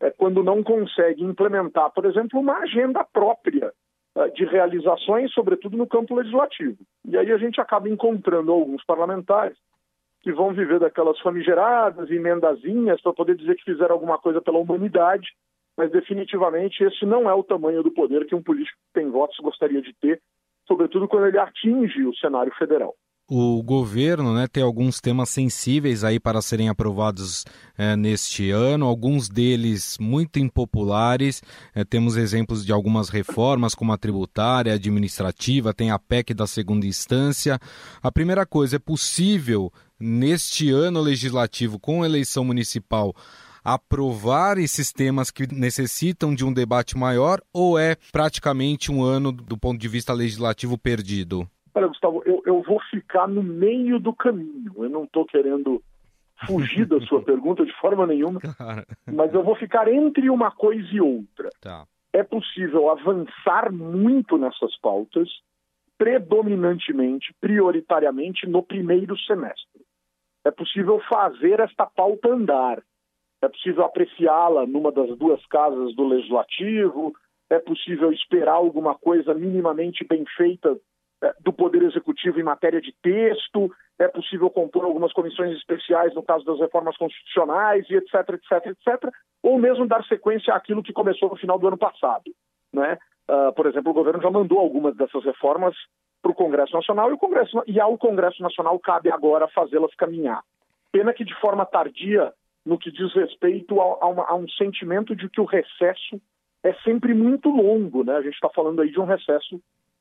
é, 0.00 0.10
quando 0.10 0.42
não 0.42 0.62
consegue 0.62 1.22
implementar, 1.22 1.90
por 1.92 2.04
exemplo, 2.04 2.40
uma 2.40 2.58
agenda 2.58 3.04
própria 3.04 3.72
é, 4.16 4.28
de 4.28 4.44
realizações, 4.44 5.32
sobretudo 5.32 5.76
no 5.76 5.86
campo 5.86 6.14
legislativo. 6.14 6.78
E 7.04 7.16
aí 7.16 7.32
a 7.32 7.38
gente 7.38 7.60
acaba 7.60 7.88
encontrando 7.88 8.52
alguns 8.52 8.84
parlamentares 8.84 9.56
que 10.20 10.32
vão 10.32 10.52
viver 10.52 10.80
daquelas 10.80 11.18
famigeradas 11.20 12.10
emendazinhas 12.10 13.00
para 13.00 13.12
poder 13.12 13.36
dizer 13.36 13.54
que 13.56 13.64
fizeram 13.64 13.94
alguma 13.94 14.18
coisa 14.18 14.40
pela 14.40 14.58
humanidade 14.58 15.28
mas 15.76 15.90
definitivamente 15.90 16.82
esse 16.82 17.04
não 17.04 17.28
é 17.28 17.34
o 17.34 17.44
tamanho 17.44 17.82
do 17.82 17.90
poder 17.90 18.26
que 18.26 18.34
um 18.34 18.42
político 18.42 18.76
que 18.76 19.00
tem 19.00 19.10
votos 19.10 19.36
gostaria 19.38 19.82
de 19.82 19.92
ter, 19.94 20.20
sobretudo 20.66 21.08
quando 21.08 21.26
ele 21.26 21.38
atinge 21.38 22.04
o 22.04 22.14
cenário 22.16 22.52
federal. 22.56 22.94
O 23.26 23.62
governo 23.62 24.34
né, 24.34 24.46
tem 24.46 24.62
alguns 24.62 25.00
temas 25.00 25.30
sensíveis 25.30 26.04
aí 26.04 26.20
para 26.20 26.42
serem 26.42 26.68
aprovados 26.68 27.42
é, 27.76 27.96
neste 27.96 28.50
ano, 28.50 28.84
alguns 28.84 29.30
deles 29.30 29.96
muito 29.98 30.38
impopulares. 30.38 31.42
É, 31.74 31.84
temos 31.84 32.18
exemplos 32.18 32.66
de 32.66 32.70
algumas 32.70 33.08
reformas, 33.08 33.74
como 33.74 33.94
a 33.94 33.96
tributária, 33.96 34.74
administrativa, 34.74 35.72
tem 35.72 35.90
a 35.90 35.98
PEC 35.98 36.34
da 36.34 36.46
segunda 36.46 36.86
instância. 36.86 37.58
A 38.02 38.12
primeira 38.12 38.44
coisa, 38.44 38.76
é 38.76 38.78
possível, 38.78 39.72
neste 39.98 40.70
ano 40.70 41.00
legislativo, 41.00 41.80
com 41.80 42.04
eleição 42.04 42.44
municipal, 42.44 43.14
aprovar 43.64 44.58
esses 44.58 44.92
temas 44.92 45.30
que 45.30 45.46
necessitam 45.52 46.34
de 46.34 46.44
um 46.44 46.52
debate 46.52 46.98
maior 46.98 47.40
ou 47.52 47.78
é 47.78 47.96
praticamente 48.12 48.92
um 48.92 49.02
ano 49.02 49.32
do 49.32 49.56
ponto 49.56 49.80
de 49.80 49.88
vista 49.88 50.12
legislativo 50.12 50.76
perdido? 50.76 51.48
Olha, 51.74 51.88
Gustavo, 51.88 52.22
eu, 52.26 52.42
eu 52.44 52.62
vou 52.62 52.78
ficar 52.90 53.26
no 53.26 53.42
meio 53.42 53.98
do 53.98 54.12
caminho. 54.14 54.72
Eu 54.76 54.90
não 54.90 55.04
estou 55.04 55.24
querendo 55.24 55.82
fugir 56.46 56.84
da 56.86 57.00
sua 57.00 57.22
pergunta 57.24 57.64
de 57.64 57.72
forma 57.80 58.06
nenhuma, 58.06 58.40
mas 59.10 59.32
eu 59.32 59.42
vou 59.42 59.56
ficar 59.56 59.88
entre 59.88 60.28
uma 60.28 60.50
coisa 60.50 60.86
e 60.92 61.00
outra. 61.00 61.48
Tá. 61.60 61.86
É 62.12 62.22
possível 62.22 62.90
avançar 62.90 63.72
muito 63.72 64.36
nessas 64.36 64.78
pautas, 64.80 65.28
predominantemente, 65.98 67.34
prioritariamente, 67.40 68.46
no 68.46 68.62
primeiro 68.62 69.18
semestre. 69.18 69.82
É 70.44 70.50
possível 70.50 71.00
fazer 71.08 71.58
esta 71.58 71.86
pauta 71.86 72.28
andar 72.28 72.80
é 73.44 73.48
possível 73.48 73.84
apreciá-la 73.84 74.66
numa 74.66 74.90
das 74.90 75.16
duas 75.16 75.44
casas 75.46 75.94
do 75.94 76.06
Legislativo, 76.06 77.14
é 77.50 77.58
possível 77.58 78.12
esperar 78.12 78.54
alguma 78.54 78.94
coisa 78.94 79.34
minimamente 79.34 80.04
bem 80.04 80.24
feita 80.36 80.76
é, 81.22 81.32
do 81.40 81.52
Poder 81.52 81.82
Executivo 81.82 82.40
em 82.40 82.42
matéria 82.42 82.80
de 82.80 82.92
texto, 83.02 83.70
é 83.98 84.08
possível 84.08 84.50
compor 84.50 84.84
algumas 84.84 85.12
comissões 85.12 85.56
especiais 85.56 86.14
no 86.14 86.22
caso 86.22 86.44
das 86.44 86.58
reformas 86.58 86.96
constitucionais 86.96 87.88
e 87.88 87.96
etc, 87.96 88.14
etc, 88.30 88.66
etc, 88.66 89.10
ou 89.42 89.58
mesmo 89.58 89.86
dar 89.86 90.04
sequência 90.04 90.54
àquilo 90.54 90.82
que 90.82 90.92
começou 90.92 91.28
no 91.28 91.36
final 91.36 91.58
do 91.58 91.68
ano 91.68 91.78
passado. 91.78 92.24
Né? 92.72 92.98
Uh, 93.28 93.52
por 93.54 93.66
exemplo, 93.66 93.90
o 93.90 93.94
governo 93.94 94.22
já 94.22 94.30
mandou 94.30 94.58
algumas 94.58 94.96
dessas 94.96 95.24
reformas 95.24 95.74
para 96.20 96.32
o 96.32 96.34
Congresso 96.34 96.74
Nacional 96.74 97.10
e, 97.10 97.12
o 97.12 97.18
Congresso, 97.18 97.62
e 97.66 97.78
ao 97.78 97.96
Congresso 97.98 98.42
Nacional 98.42 98.78
cabe 98.78 99.10
agora 99.10 99.46
fazê-las 99.48 99.94
caminhar. 99.94 100.42
Pena 100.90 101.12
que 101.12 101.24
de 101.24 101.34
forma 101.40 101.66
tardia 101.66 102.32
no 102.64 102.78
que 102.78 102.90
diz 102.90 103.12
respeito 103.12 103.80
a, 103.80 103.84
a, 104.00 104.06
uma, 104.08 104.24
a, 104.24 104.34
um 104.34 104.48
sentimento 104.48 105.14
de 105.14 105.28
que 105.28 105.40
o 105.40 105.44
recesso 105.44 106.20
é 106.62 106.72
sempre 106.82 107.12
muito 107.12 107.48
longo. 107.48 108.04
Né? 108.04 108.16
A 108.16 108.22
gente 108.22 108.34
está 108.34 108.48
falando 108.48 108.80
aí 108.80 108.90
de 108.90 108.98
um 108.98 109.04
recesso 109.04 109.60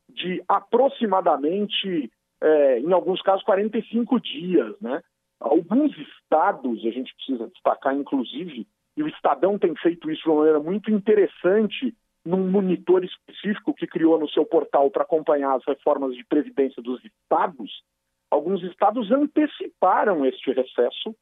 de 0.09 0.41
aproximadamente, 0.47 2.11
é, 2.41 2.79
em 2.79 2.93
alguns 2.93 3.21
casos, 3.21 3.43
45 3.43 4.19
dias. 4.19 4.75
Né? 4.79 5.01
Alguns 5.39 5.91
estados, 5.97 6.79
a 6.85 6.91
gente 6.91 7.13
precisa 7.15 7.47
destacar, 7.47 7.93
inclusive, 7.95 8.65
e 8.95 9.03
o 9.03 9.07
Estadão 9.07 9.57
tem 9.57 9.75
feito 9.75 10.09
isso 10.09 10.23
de 10.23 10.29
uma 10.29 10.37
maneira 10.37 10.59
muito 10.59 10.89
interessante 10.91 11.93
num 12.25 12.49
monitor 12.49 13.03
específico 13.03 13.73
que 13.73 13.85
criou 13.85 14.17
no 14.17 14.29
seu 14.29 14.45
portal 14.45 14.89
para 14.89 15.03
acompanhar 15.03 15.55
as 15.55 15.65
reformas 15.65 16.15
de 16.15 16.23
previdência 16.23 16.81
dos 16.81 17.03
estados, 17.03 17.83
alguns 18.31 18.63
estados 18.63 19.11
anteciparam 19.11 20.25
este 20.25 20.51
recesso 20.51 21.15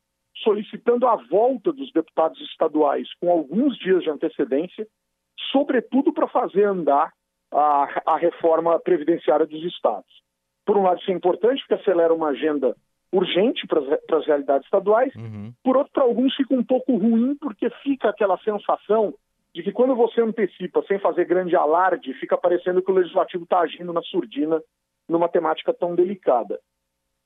solicitando 0.43 1.07
a 1.07 1.15
volta 1.15 1.71
dos 1.71 1.91
deputados 1.91 2.39
estaduais 2.41 3.07
com 3.19 3.29
alguns 3.29 3.77
dias 3.77 4.03
de 4.03 4.09
antecedência, 4.09 4.87
sobretudo 5.51 6.13
para 6.13 6.27
fazer 6.27 6.63
andar 6.63 7.11
a, 7.51 8.13
a 8.13 8.17
reforma 8.17 8.79
previdenciária 8.79 9.45
dos 9.45 9.63
estados. 9.63 10.21
Por 10.65 10.77
um 10.77 10.83
lado, 10.83 10.99
isso 11.01 11.11
é 11.11 11.13
importante, 11.13 11.59
porque 11.61 11.81
acelera 11.81 12.13
uma 12.13 12.29
agenda 12.29 12.75
urgente 13.11 13.67
para 13.67 14.17
as 14.17 14.25
realidades 14.25 14.65
estaduais. 14.65 15.13
Uhum. 15.15 15.53
Por 15.63 15.75
outro, 15.75 15.91
para 15.91 16.03
alguns 16.03 16.33
fica 16.35 16.53
um 16.53 16.63
pouco 16.63 16.95
ruim, 16.95 17.35
porque 17.35 17.69
fica 17.83 18.09
aquela 18.09 18.37
sensação 18.37 19.13
de 19.53 19.63
que 19.63 19.71
quando 19.71 19.95
você 19.95 20.21
antecipa 20.21 20.81
sem 20.87 20.97
fazer 20.99 21.25
grande 21.25 21.55
alarde, 21.55 22.13
fica 22.13 22.37
parecendo 22.37 22.81
que 22.81 22.89
o 22.89 22.95
legislativo 22.95 23.43
está 23.43 23.59
agindo 23.59 23.91
na 23.91 24.01
surdina 24.01 24.61
numa 25.09 25.27
temática 25.27 25.73
tão 25.73 25.93
delicada. 25.93 26.57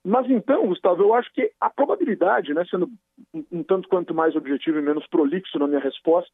Mas 0.06 0.30
então, 0.30 0.68
Gustavo, 0.68 1.02
eu 1.02 1.16
acho 1.16 1.34
que 1.34 1.52
a 1.60 1.68
probabilidade, 1.68 2.54
né, 2.54 2.64
sendo 2.70 2.88
um 3.52 3.64
tanto 3.64 3.90
quanto 3.90 4.14
mais 4.14 4.36
objetivo 4.36 4.78
e 4.78 4.82
menos 4.82 5.08
prolixo 5.08 5.58
na 5.58 5.68
minha 5.68 5.80
resposta, 5.80 6.32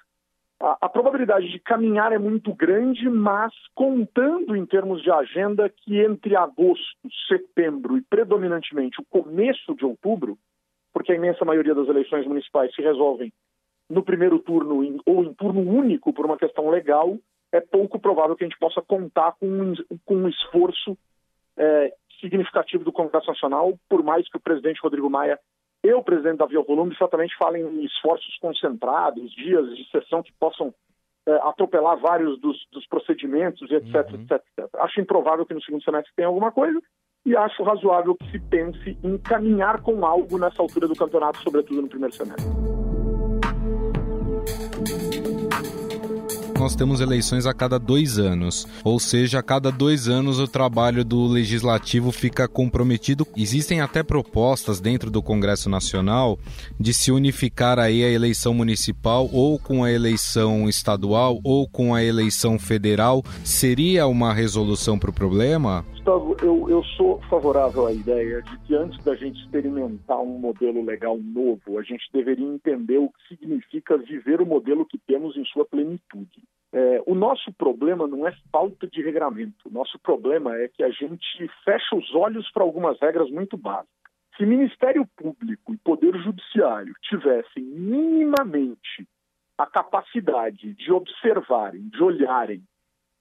a, 0.60 0.78
a, 0.82 0.90
probabilidade 0.90 1.50
de 1.50 1.58
caminhar 1.58 2.12
é 2.12 2.18
muito 2.18 2.54
grande, 2.54 3.10
mas 3.10 3.54
contando 3.74 4.58
em 4.58 4.66
termos 4.66 5.02
de 5.02 5.10
agenda 5.10 5.70
que 5.70 6.02
entre 6.02 6.36
agosto, 6.36 6.84
setembro 7.30 7.98
e 7.98 8.02
predominantemente 8.02 9.00
o 9.00 9.06
começo 9.10 9.74
de 9.74 9.86
outubro, 9.86 10.38
porque 10.94 11.14
a 11.14 11.16
imensa 11.16 11.46
maioria 11.46 11.74
das 11.74 11.88
eleições 11.88 12.28
municipais 12.28 12.76
se 12.76 12.82
resolvem 12.82 13.32
no 13.90 14.04
primeiro 14.04 14.38
turno 14.40 14.84
em, 14.84 15.00
ou 15.06 15.24
em 15.24 15.34
turno 15.34 15.62
único 15.62 16.12
por 16.12 16.26
uma 16.26 16.38
questão 16.38 16.70
legal, 16.70 17.18
é 17.54 17.62
pouco 17.62 17.98
provável 17.98 18.36
que 18.36 18.44
a 18.44 18.48
gente 18.48 18.60
possa 18.60 18.82
contar 18.82 19.32
com 19.40 19.48
um, 19.48 19.74
com 20.06 20.16
um 20.16 20.28
esforço 20.28 20.98
é, 21.58 21.94
significativo 22.22 22.84
do 22.84 22.92
Congresso 22.92 23.28
Nacional, 23.28 23.74
por 23.90 24.04
mais 24.04 24.30
que 24.30 24.38
o 24.38 24.42
presidente 24.42 24.80
Rodrigo 24.82 25.10
Maia 25.10 25.38
e 25.84 25.94
o 25.94 26.04
presidente 26.04 26.38
Davi 26.38 26.56
Alcolumbre 26.56 26.96
certamente 26.98 27.36
falem 27.38 27.64
em 27.64 27.84
esforços 27.84 28.38
concentrados, 28.40 29.32
dias 29.32 29.76
de 29.76 29.90
sessão 29.90 30.22
que 30.22 30.32
possam 30.40 30.74
é, 31.28 31.34
atropelar 31.44 31.98
vários 31.98 32.40
dos, 32.40 32.58
dos 32.72 32.86
procedimentos, 32.88 33.70
etc, 33.70 33.94
uhum. 34.12 34.22
etc, 34.22 34.32
etc. 34.32 34.70
Acho 34.76 35.02
improvável 35.02 35.46
que 35.46 35.54
no 35.54 35.62
segundo 35.62 35.84
semestre 35.84 36.14
tenha 36.16 36.28
alguma 36.28 36.52
coisa 36.52 36.80
e 37.26 37.36
acho 37.36 37.64
razoável 37.64 38.16
que 38.16 38.32
se 38.32 38.40
pense 38.40 38.98
em 39.04 39.18
caminhar 39.18 39.82
com 39.82 40.06
algo 40.06 40.38
nessa 40.40 40.62
altura 40.62 40.88
do 40.88 40.96
campeonato, 40.96 41.38
sobretudo 41.40 41.82
no 41.82 41.90
primeiro 41.90 42.14
semestre. 42.16 42.81
Nós 46.62 46.76
temos 46.76 47.02
eleições 47.02 47.48
a 47.48 47.56
cada 47.56 47.80
dois 47.80 48.20
anos. 48.20 48.68
Ou 48.84 49.00
seja, 49.00 49.40
a 49.40 49.44
cada 49.44 49.72
dois 49.72 50.08
anos 50.08 50.38
o 50.38 50.48
trabalho 50.48 51.04
do 51.04 51.26
legislativo 51.26 52.12
fica 52.12 52.48
comprometido. 52.48 53.28
Existem 53.36 53.82
até 53.82 54.04
propostas 54.04 54.80
dentro 54.80 55.10
do 55.10 55.24
Congresso 55.24 55.68
Nacional 55.72 56.38
de 56.80 56.94
se 56.94 57.12
unificar 57.12 57.80
aí 57.80 58.04
a 58.04 58.12
eleição 58.12 58.54
municipal 58.54 59.28
ou 59.34 59.58
com 59.58 59.84
a 59.84 59.92
eleição 59.92 60.70
estadual 60.70 61.40
ou 61.44 61.68
com 61.68 61.96
a 61.96 62.04
eleição 62.04 62.60
federal. 62.60 63.24
Seria 63.44 64.06
uma 64.06 64.32
resolução 64.32 65.00
para 65.00 65.10
o 65.10 65.14
problema? 65.14 65.84
Gustavo, 66.02 66.36
eu, 66.42 66.68
eu 66.68 66.84
sou 66.84 67.22
favorável 67.30 67.86
à 67.86 67.94
ideia 67.94 68.42
de 68.42 68.58
que 68.62 68.74
antes 68.74 68.98
da 69.04 69.14
gente 69.14 69.40
experimentar 69.40 70.20
um 70.20 70.40
modelo 70.40 70.84
legal 70.84 71.16
novo, 71.16 71.78
a 71.78 71.84
gente 71.84 72.12
deveria 72.12 72.48
entender 72.48 72.98
o 72.98 73.10
que 73.10 73.28
significa 73.28 74.00
viver 74.00 74.42
o 74.42 74.46
modelo 74.46 74.84
que 74.84 74.98
temos 74.98 75.38
em 75.38 75.46
sua 75.46 75.64
plenitude. 75.64 76.42
É, 76.74 77.04
o 77.06 77.14
nosso 77.14 77.54
problema 77.54 78.08
não 78.08 78.28
é 78.28 78.36
falta 78.52 78.88
de 78.88 79.00
regramento, 79.04 79.70
o 79.70 79.72
nosso 79.72 80.00
problema 80.00 80.58
é 80.58 80.68
que 80.68 80.84
a 80.84 80.90
gente 80.90 81.48
fecha 81.64 81.96
os 81.96 82.16
olhos 82.16 82.50
para 82.52 82.64
algumas 82.64 83.00
regras 83.00 83.30
muito 83.30 83.56
básicas. 83.56 83.92
Se 84.38 84.44
Ministério 84.44 85.08
Público 85.16 85.72
e 85.72 85.78
Poder 85.78 86.18
Judiciário 86.18 86.96
tivessem 87.04 87.64
minimamente 87.64 89.08
a 89.56 89.68
capacidade 89.68 90.74
de 90.74 90.92
observarem, 90.92 91.90
de 91.90 92.02
olharem 92.02 92.64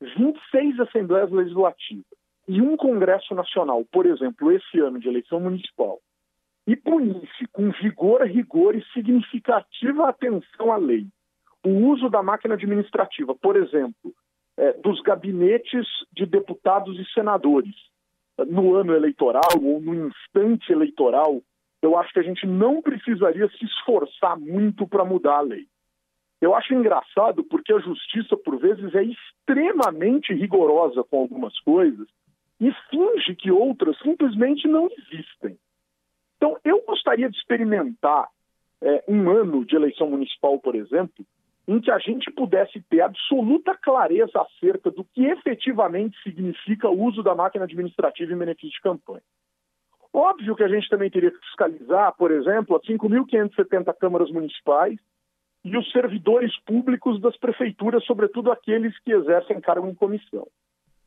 26 0.00 0.80
assembleias 0.80 1.30
legislativas 1.30 2.19
e 2.50 2.60
um 2.60 2.76
Congresso 2.76 3.34
Nacional, 3.34 3.84
por 3.92 4.06
exemplo, 4.06 4.50
esse 4.50 4.80
ano 4.80 4.98
de 4.98 5.08
eleição 5.08 5.38
municipal, 5.38 6.00
e 6.66 6.74
punisse 6.74 7.46
com 7.52 7.70
vigor, 7.70 8.22
rigor 8.22 8.74
e 8.74 8.84
significativa 8.92 10.08
atenção 10.08 10.72
à 10.72 10.76
lei 10.76 11.06
o 11.64 11.90
uso 11.90 12.08
da 12.08 12.22
máquina 12.22 12.54
administrativa, 12.54 13.34
por 13.34 13.56
exemplo, 13.56 14.14
é, 14.56 14.72
dos 14.74 15.00
gabinetes 15.02 15.86
de 16.12 16.26
deputados 16.26 16.98
e 16.98 17.04
senadores 17.12 17.74
no 18.48 18.74
ano 18.74 18.94
eleitoral 18.94 19.50
ou 19.62 19.80
no 19.80 20.08
instante 20.08 20.72
eleitoral, 20.72 21.42
eu 21.82 21.98
acho 21.98 22.12
que 22.12 22.18
a 22.18 22.22
gente 22.22 22.46
não 22.46 22.80
precisaria 22.80 23.48
se 23.48 23.64
esforçar 23.64 24.38
muito 24.38 24.86
para 24.86 25.04
mudar 25.04 25.36
a 25.36 25.42
lei. 25.42 25.66
Eu 26.40 26.54
acho 26.54 26.72
engraçado 26.72 27.44
porque 27.44 27.72
a 27.72 27.78
justiça, 27.78 28.34
por 28.36 28.58
vezes, 28.58 28.94
é 28.94 29.02
extremamente 29.02 30.32
rigorosa 30.32 31.04
com 31.04 31.20
algumas 31.20 31.58
coisas 31.60 32.08
e 32.60 32.70
finge 32.90 33.34
que 33.34 33.50
outras 33.50 33.98
simplesmente 34.00 34.68
não 34.68 34.88
existem. 34.90 35.58
Então, 36.36 36.58
eu 36.64 36.82
gostaria 36.86 37.28
de 37.30 37.36
experimentar 37.36 38.28
é, 38.82 39.04
um 39.08 39.30
ano 39.30 39.64
de 39.64 39.74
eleição 39.74 40.08
municipal, 40.08 40.58
por 40.58 40.74
exemplo, 40.74 41.24
em 41.66 41.80
que 41.80 41.90
a 41.90 41.98
gente 41.98 42.30
pudesse 42.32 42.80
ter 42.82 43.00
absoluta 43.00 43.76
clareza 43.76 44.40
acerca 44.40 44.90
do 44.90 45.04
que 45.04 45.24
efetivamente 45.24 46.20
significa 46.22 46.88
o 46.88 47.02
uso 47.04 47.22
da 47.22 47.34
máquina 47.34 47.64
administrativa 47.64 48.32
em 48.32 48.38
benefício 48.38 48.70
de 48.70 48.80
campanha. 48.80 49.22
Óbvio 50.12 50.56
que 50.56 50.64
a 50.64 50.68
gente 50.68 50.88
também 50.88 51.10
teria 51.10 51.30
que 51.30 51.38
fiscalizar, 51.38 52.14
por 52.16 52.32
exemplo, 52.32 52.76
as 52.76 52.82
5.570 52.82 53.94
câmaras 53.98 54.30
municipais 54.30 54.98
e 55.64 55.76
os 55.76 55.90
servidores 55.92 56.58
públicos 56.64 57.20
das 57.20 57.36
prefeituras, 57.36 58.04
sobretudo 58.04 58.50
aqueles 58.50 58.98
que 59.00 59.12
exercem 59.12 59.60
cargo 59.60 59.86
em 59.86 59.94
comissão. 59.94 60.48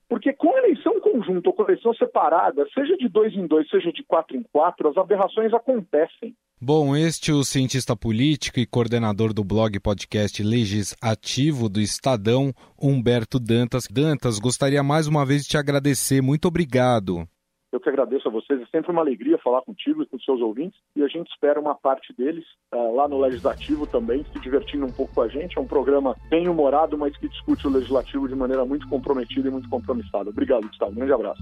Porque 0.07 0.33
com 0.33 0.57
eleição 0.57 0.99
conjunta 0.99 1.49
ou 1.49 1.55
com 1.55 1.63
eleição 1.63 1.93
separada, 1.93 2.65
seja 2.73 2.95
de 2.97 3.07
dois 3.07 3.33
em 3.33 3.47
dois, 3.47 3.69
seja 3.69 3.91
de 3.91 4.03
quatro 4.03 4.35
em 4.37 4.43
quatro, 4.51 4.89
as 4.89 4.97
aberrações 4.97 5.53
acontecem. 5.53 6.35
Bom, 6.61 6.95
este 6.95 7.31
é 7.31 7.33
o 7.33 7.43
cientista 7.43 7.95
político 7.95 8.59
e 8.59 8.65
coordenador 8.65 9.33
do 9.33 9.43
blog 9.43 9.77
podcast 9.79 10.41
Legislativo 10.41 11.67
do 11.67 11.81
Estadão, 11.81 12.53
Humberto 12.81 13.39
Dantas. 13.39 13.85
Dantas, 13.91 14.39
gostaria 14.39 14.81
mais 14.81 15.07
uma 15.07 15.25
vez 15.25 15.43
de 15.43 15.49
te 15.49 15.57
agradecer. 15.57 16.21
Muito 16.21 16.47
obrigado. 16.47 17.27
Eu 17.73 17.79
que 17.79 17.89
agradeço 17.89 18.27
a 18.27 18.31
vocês, 18.31 18.61
é 18.61 18.65
sempre 18.67 18.91
uma 18.91 19.01
alegria 19.01 19.39
falar 19.39 19.63
contigo 19.63 20.03
e 20.03 20.05
com 20.05 20.19
seus 20.19 20.39
ouvintes, 20.41 20.79
e 20.95 21.01
a 21.01 21.07
gente 21.07 21.31
espera 21.31 21.59
uma 21.59 21.73
parte 21.73 22.13
deles 22.13 22.45
uh, 22.71 22.95
lá 22.95 23.07
no 23.07 23.19
Legislativo 23.19 23.87
também, 23.87 24.23
se 24.31 24.39
divertindo 24.39 24.85
um 24.85 24.91
pouco 24.91 25.11
com 25.15 25.21
a 25.21 25.27
gente. 25.27 25.57
É 25.57 25.61
um 25.61 25.65
programa 25.65 26.15
bem 26.29 26.47
humorado, 26.47 26.95
mas 26.95 27.17
que 27.17 27.27
discute 27.27 27.65
o 27.65 27.71
Legislativo 27.71 28.27
de 28.27 28.35
maneira 28.35 28.63
muito 28.63 28.87
comprometida 28.87 29.47
e 29.47 29.51
muito 29.51 29.67
compromissada. 29.69 30.29
Obrigado, 30.29 30.67
Gustavo. 30.67 30.91
Um 30.91 30.95
grande 30.95 31.13
abraço. 31.13 31.41